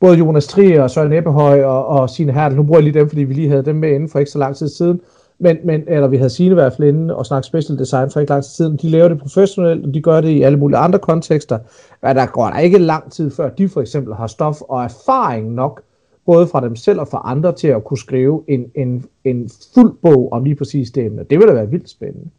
[0.01, 3.09] både Jonas Trier og Søren Ebbehøj og, og Signe Hertel, nu bruger jeg lige dem,
[3.09, 5.01] fordi vi lige havde dem med inden for ikke så lang tid siden,
[5.39, 8.21] men, men eller vi havde Signe i hvert fald inde og snakke special design for
[8.21, 8.77] ikke lang tid siden.
[8.77, 11.59] De laver det professionelt, og de gør det i alle mulige andre kontekster.
[12.03, 15.55] Men der går der ikke lang tid før, de for eksempel har stof og erfaring
[15.55, 15.83] nok
[16.27, 19.93] både fra dem selv og fra andre, til at kunne skrive en, en, en fuld
[20.03, 21.25] bog om lige præcis det emne.
[21.31, 22.31] Det ville da være vildt spændende.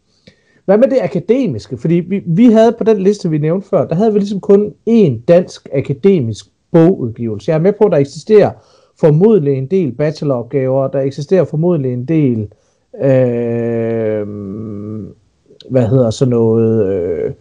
[0.65, 1.77] Hvad med det akademiske?
[1.77, 4.73] Fordi vi, vi havde på den liste, vi nævnte før, der havde vi ligesom kun
[4.89, 7.51] én dansk akademisk bogudgivelse.
[7.51, 8.51] Jeg er med på, at der eksisterer
[8.99, 12.47] formodentlig en del bacheloropgaver, der eksisterer formodentlig en del, øh,
[13.03, 14.27] øh,
[15.69, 17.33] hvad hedder så noget, øh,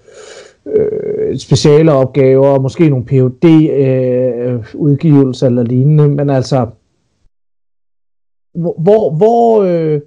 [0.66, 6.66] øh, speciale opgaver, måske nogle phd øh, udgivelser eller lignende, men altså,
[8.54, 10.00] hvor, hvor øh,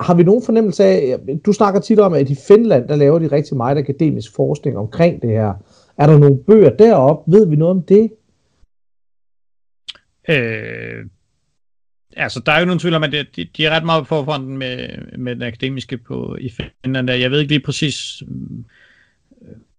[0.00, 3.26] har vi nogen fornemmelse af, du snakker tit om, at i Finland, der laver de
[3.26, 5.54] rigtig meget akademisk forskning omkring det her.
[5.98, 7.32] Er der nogle bøger deroppe?
[7.32, 8.10] Ved vi noget om det?
[10.28, 11.06] Øh,
[12.16, 14.58] altså, der er jo nogen tvivl om, at de, de er ret meget på forfronten
[14.58, 14.88] med,
[15.18, 17.10] med den akademiske på, i Finland.
[17.10, 18.22] Jeg ved ikke lige præcis,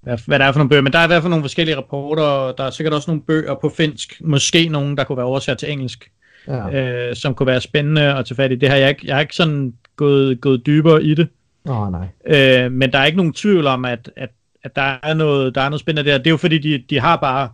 [0.01, 1.77] hvad, hvad der er for nogle bøger, men der er i hvert fald nogle forskellige
[1.77, 5.25] rapporter, og der er sikkert også nogle bøger på finsk, måske nogle, der kunne være
[5.25, 6.11] oversat til engelsk,
[6.47, 7.09] ja.
[7.09, 8.55] øh, som kunne være spændende at tage fat i.
[8.55, 11.27] Det har jeg ikke, jeg har ikke sådan gået, gået dybere i det.
[11.65, 12.07] Oh, nej.
[12.27, 14.29] Øh, men der er ikke nogen tvivl om, at, at,
[14.63, 16.17] at der, er noget, der er noget spændende der.
[16.17, 17.49] Det er jo fordi, de, de har bare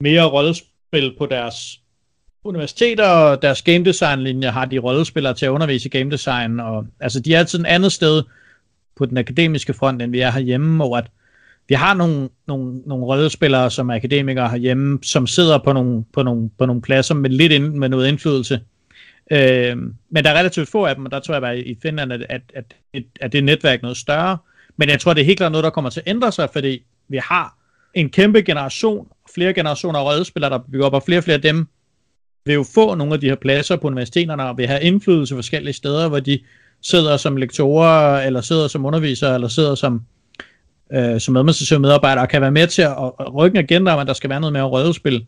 [0.00, 1.80] mere rollespil på deres
[2.44, 6.60] universiteter, og deres game design linje har de rollespillere til at undervise i game design,
[6.60, 8.22] og altså de er altid et andet sted
[8.96, 11.06] på den akademiske front, end vi er herhjemme, hvor at
[11.68, 16.22] vi har nogle, nogle, nogle rollespillere, som er akademikere herhjemme, som sidder på nogle, på
[16.22, 18.60] nogle, på nogle pladser med lidt ind, med noget indflydelse.
[19.30, 19.76] Øh,
[20.10, 22.26] men der er relativt få af dem, og der tror jeg bare i Finland, at,
[22.28, 24.38] at, at, at det netværk noget større.
[24.76, 26.82] Men jeg tror, det er helt klart noget, der kommer til at ændre sig, fordi
[27.08, 27.56] vi har
[27.94, 31.42] en kæmpe generation, flere generationer af rollespillere, der bygger op, og flere og flere af
[31.42, 31.66] dem
[32.46, 35.74] vil jo få nogle af de her pladser på universiteterne, og vil have indflydelse forskellige
[35.74, 36.38] steder, hvor de
[36.82, 40.02] sidder som lektorer, eller sidder som undervisere, eller sidder som
[40.92, 44.06] øh, som administrative medarbejdere kan være med til at, at rykke en agenda om, at
[44.06, 45.26] der skal være noget mere rødespil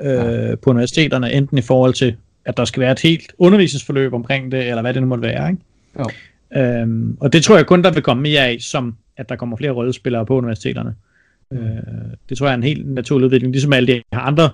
[0.00, 0.54] øh, ja.
[0.54, 4.68] på universiteterne, enten i forhold til at der skal være et helt undervisningsforløb omkring det,
[4.68, 5.50] eller hvad det nu måtte være.
[5.50, 5.62] Ikke?
[5.98, 6.10] Jo.
[6.60, 9.56] Øhm, og det tror jeg kun, der vil komme mere af, som at der kommer
[9.56, 10.94] flere rollespillere på universiteterne.
[11.50, 11.58] Mm.
[11.58, 11.82] Øh,
[12.28, 14.50] det tror jeg er en helt naturlig udvikling, ligesom alle de andre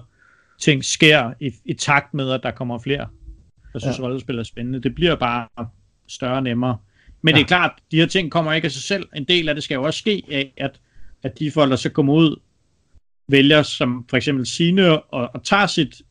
[0.61, 3.07] ting sker i, i takt med, at der kommer flere,
[3.73, 4.03] der synes, ja.
[4.03, 4.83] rollespil er spændende.
[4.83, 5.49] Det bliver bare
[6.09, 6.79] større og nemmere.
[7.23, 7.39] Men ja.
[7.39, 9.09] det er klart, de her ting kommer ikke af sig selv.
[9.17, 10.81] En del af det skal jo også ske af, at,
[11.23, 12.37] at de folk, der så kommer ud,
[13.29, 16.03] vælger som for eksempel sine og, og tager sit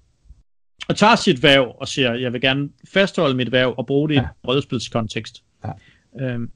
[0.88, 4.16] og tager sit værv og siger, jeg vil gerne fastholde mit værv og bruge det
[4.16, 4.22] ja.
[4.22, 5.44] i en rollespilskontekst.
[5.66, 5.72] Ja.
[6.26, 6.52] Øhm,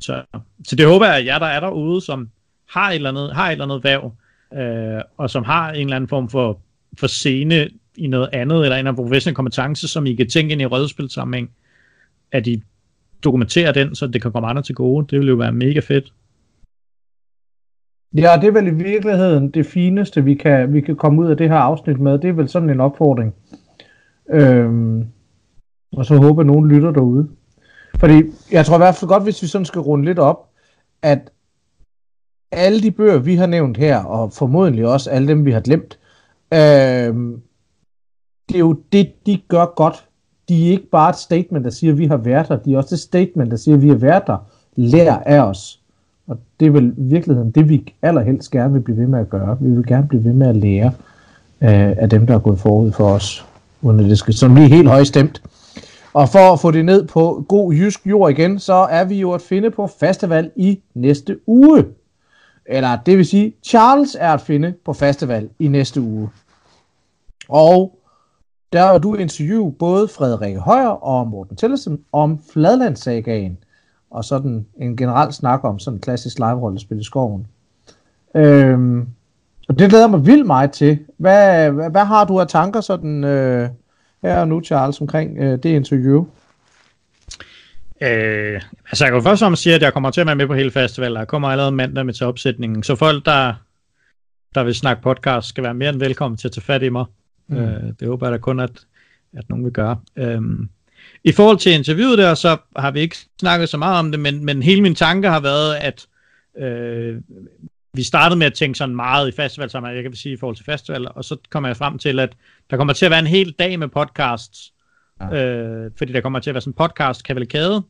[0.00, 0.24] så,
[0.68, 2.30] så det håber jeg, at jer, der er derude, som
[2.68, 4.16] har et eller andet, har et eller andet værv,
[4.54, 6.60] øh, og som har en eller anden form for,
[6.98, 10.62] for scene i noget andet, eller en af professionelle kompetence, som I kan tænke ind
[10.62, 11.50] i rollespilsammenhæng,
[12.32, 12.62] at I
[13.24, 15.06] dokumenterer den, så det kan komme andre til gode.
[15.10, 16.12] Det ville jo være mega fedt.
[18.14, 21.36] Ja, det er vel i virkeligheden det fineste, vi kan, vi kan komme ud af
[21.36, 22.18] det her afsnit med.
[22.18, 23.34] Det er vel sådan en opfordring.
[24.30, 25.06] Øhm,
[25.92, 27.28] og så håber, at nogen lytter derude.
[27.98, 28.22] Fordi
[28.52, 30.48] jeg tror i hvert fald godt, hvis vi sådan skal runde lidt op,
[31.02, 31.30] at
[32.52, 35.98] alle de bøger, vi har nævnt her, og formodentlig også alle dem, vi har glemt,
[36.54, 37.40] øhm,
[38.48, 40.04] det er jo det, de gør godt.
[40.48, 42.56] De er ikke bare et statement, der siger, at vi har været der.
[42.56, 44.36] De er også et statement, der siger, at vi har været der.
[44.76, 45.80] Lær af os.
[46.26, 49.30] Og det er vel i virkeligheden det, vi allerhelst gerne vil blive ved med at
[49.30, 49.58] gøre.
[49.60, 50.92] Vi vil gerne blive ved med at lære
[51.60, 53.46] øh, af dem, der er gået forud for os,
[53.82, 55.42] uden at det skal sådan blive helt højstemt.
[56.14, 59.32] Og for at få det ned på god jysk jord igen, så er vi jo
[59.32, 61.84] at finde på festival i næste uge.
[62.66, 66.28] Eller det vil sige, Charles er at finde på festival i næste uge.
[67.48, 67.98] Og
[68.72, 73.58] der har du interview både Frederik Højer og Morten Tillesen om Fladlandssagaen
[74.10, 77.46] og sådan en generel snak om sådan en klassisk live-rollespil i skoven.
[78.36, 79.08] Øhm,
[79.68, 80.98] og det glæder mig vildt meget til.
[81.16, 83.68] Hvad, hvad, hvad har du af tanker sådan øh,
[84.22, 86.26] her og nu, Charles, omkring øh, det interview?
[88.00, 90.54] Øh, altså jeg kan først om sige, at jeg kommer til at være med på
[90.54, 91.18] hele festivalen.
[91.18, 92.82] Jeg kommer allerede mandag med til opsætningen.
[92.82, 93.54] Så folk, der,
[94.54, 97.04] der vil snakke podcast, skal være mere end velkommen til at tage fat i mig.
[97.48, 97.56] Mm.
[97.56, 98.86] Øh, det håber jeg da kun, at,
[99.36, 100.00] at nogen vil gøre.
[100.16, 100.42] Øh,
[101.24, 104.44] i forhold til interviewet der, så har vi ikke snakket så meget om det, men,
[104.44, 106.06] men hele min tanke har været, at
[106.58, 107.20] øh,
[107.94, 110.56] vi startede med at tænke sådan meget i festival, som jeg kan sige i forhold
[110.56, 112.36] til festival, og så kommer jeg frem til, at
[112.70, 114.72] der kommer til at være en hel dag med podcasts,
[115.20, 115.44] ja.
[115.44, 117.82] øh, fordi der kommer til at være sådan en podcast kavalkade,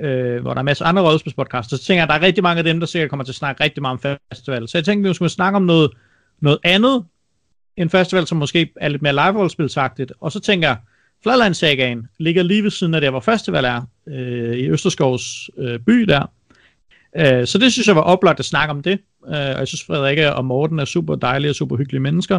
[0.00, 1.70] øh, hvor der er masser af andre rollespilspodcasts.
[1.70, 3.36] Så tænker jeg, at der er rigtig mange af dem, der sikkert kommer til at
[3.36, 4.68] snakke rigtig meget om festival.
[4.68, 5.90] Så jeg tænkte, at vi skulle snakke om noget,
[6.40, 7.04] noget andet,
[7.78, 10.12] en festival, som måske er lidt mere live-rollespilsagtigt.
[10.20, 10.76] Og så tænker jeg,
[11.22, 15.92] Fladlandsagaen ligger lige ved siden af der, hvor festival er, øh, i Østerskovs øh, by
[15.92, 16.30] der.
[17.16, 18.98] Øh, så det synes jeg var oplagt at snakke om det.
[19.26, 22.38] Øh, og jeg synes, Frederik og Morten er super dejlige og super hyggelige mennesker.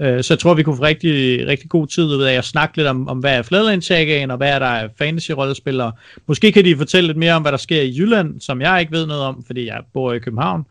[0.00, 2.76] Øh, så jeg tror, vi kunne få rigtig, rigtig god tid ud af at snakke
[2.76, 5.92] lidt om, om hvad er Fladlandsagaen, og hvad er der af fantasy-rollespillere.
[6.26, 8.92] Måske kan de fortælle lidt mere om, hvad der sker i Jylland, som jeg ikke
[8.92, 10.66] ved noget om, fordi jeg bor i København.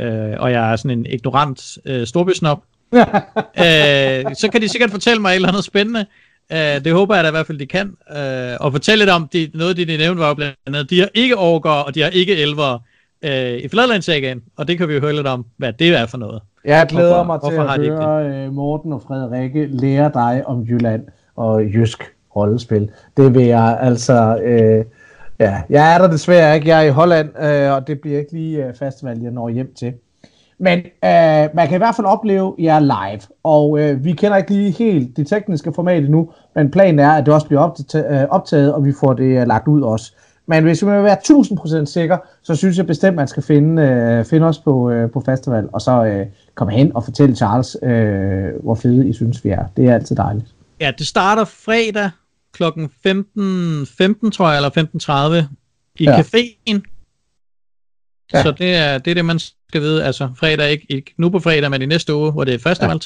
[0.00, 2.62] Øh, og jeg er sådan en ignorant øh, storbysnop
[2.98, 6.06] øh, så kan de sikkert fortælle mig et eller andet spændende.
[6.50, 7.86] Uh, det håber jeg da i hvert fald, de kan.
[8.10, 11.08] Uh, og fortælle lidt om, de, noget det, de nævnte var blandt andet, de har
[11.14, 12.74] ikke orker, og de har ikke elver
[13.26, 13.30] uh,
[13.64, 16.42] i Fladlandssagen, og det kan vi jo høre lidt om, hvad det er for noget.
[16.64, 21.02] Jeg glæder hvorfor, mig til at høre Morten og Frederikke lære dig om Jylland
[21.36, 22.04] og jysk
[22.36, 22.90] rollespil.
[23.16, 24.38] Det vil jeg altså...
[24.44, 24.86] Uh,
[25.40, 26.68] ja, jeg er der desværre ikke.
[26.68, 29.74] Jeg er i Holland, uh, og det bliver ikke lige uh, festival, jeg når hjem
[29.78, 29.92] til.
[30.58, 34.50] Men øh, man kan i hvert fald opleve jer live, og øh, vi kender ikke
[34.50, 38.28] lige helt det tekniske format endnu, men planen er, at det også bliver optaget, øh,
[38.28, 40.12] optaget og vi får det øh, lagt ud også.
[40.46, 41.16] Men hvis vi vil være
[41.82, 45.10] 1000% sikker, så synes jeg bestemt, at man skal finde, øh, finde os på, øh,
[45.10, 49.44] på festival, og så øh, komme hen og fortælle Charles, øh, hvor fede I synes,
[49.44, 49.64] vi er.
[49.76, 50.46] Det er altid dejligt.
[50.80, 52.10] Ja, det starter fredag
[52.54, 52.62] kl.
[53.02, 54.70] 15, 15 tror jeg, eller
[55.40, 55.46] 15.30
[55.98, 56.20] i ja.
[56.20, 56.80] caféen.
[58.32, 58.42] Ja.
[58.42, 59.38] Så det er, det er det, man
[59.74, 62.54] skal vide, altså fredag, ikke, ikke nu på fredag, men i næste uge, hvor det
[62.54, 62.98] er første ja.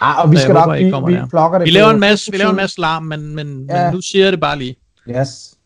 [0.00, 1.66] Ah, og vi skal nok, vi, vi blokker det.
[1.66, 3.84] Vi laver, en masse, vi laver en masse larm, men, men, ja.
[3.84, 4.76] men nu siger jeg det bare lige.
[5.10, 5.58] Yes.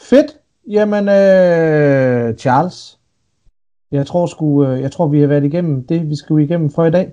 [0.00, 0.26] Fedt.
[0.70, 2.98] Jamen, øh, Charles,
[3.92, 6.84] jeg tror, sgu, øh, jeg tror, vi har været igennem det, vi skulle igennem for
[6.84, 7.12] i dag.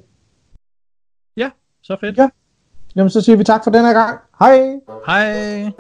[1.37, 1.49] Ja,
[1.83, 2.17] så fedt.
[2.17, 2.29] Ja.
[2.95, 4.19] Jamen, så siger vi tak for den her gang.
[4.39, 4.79] Hej.
[5.05, 5.71] Hej.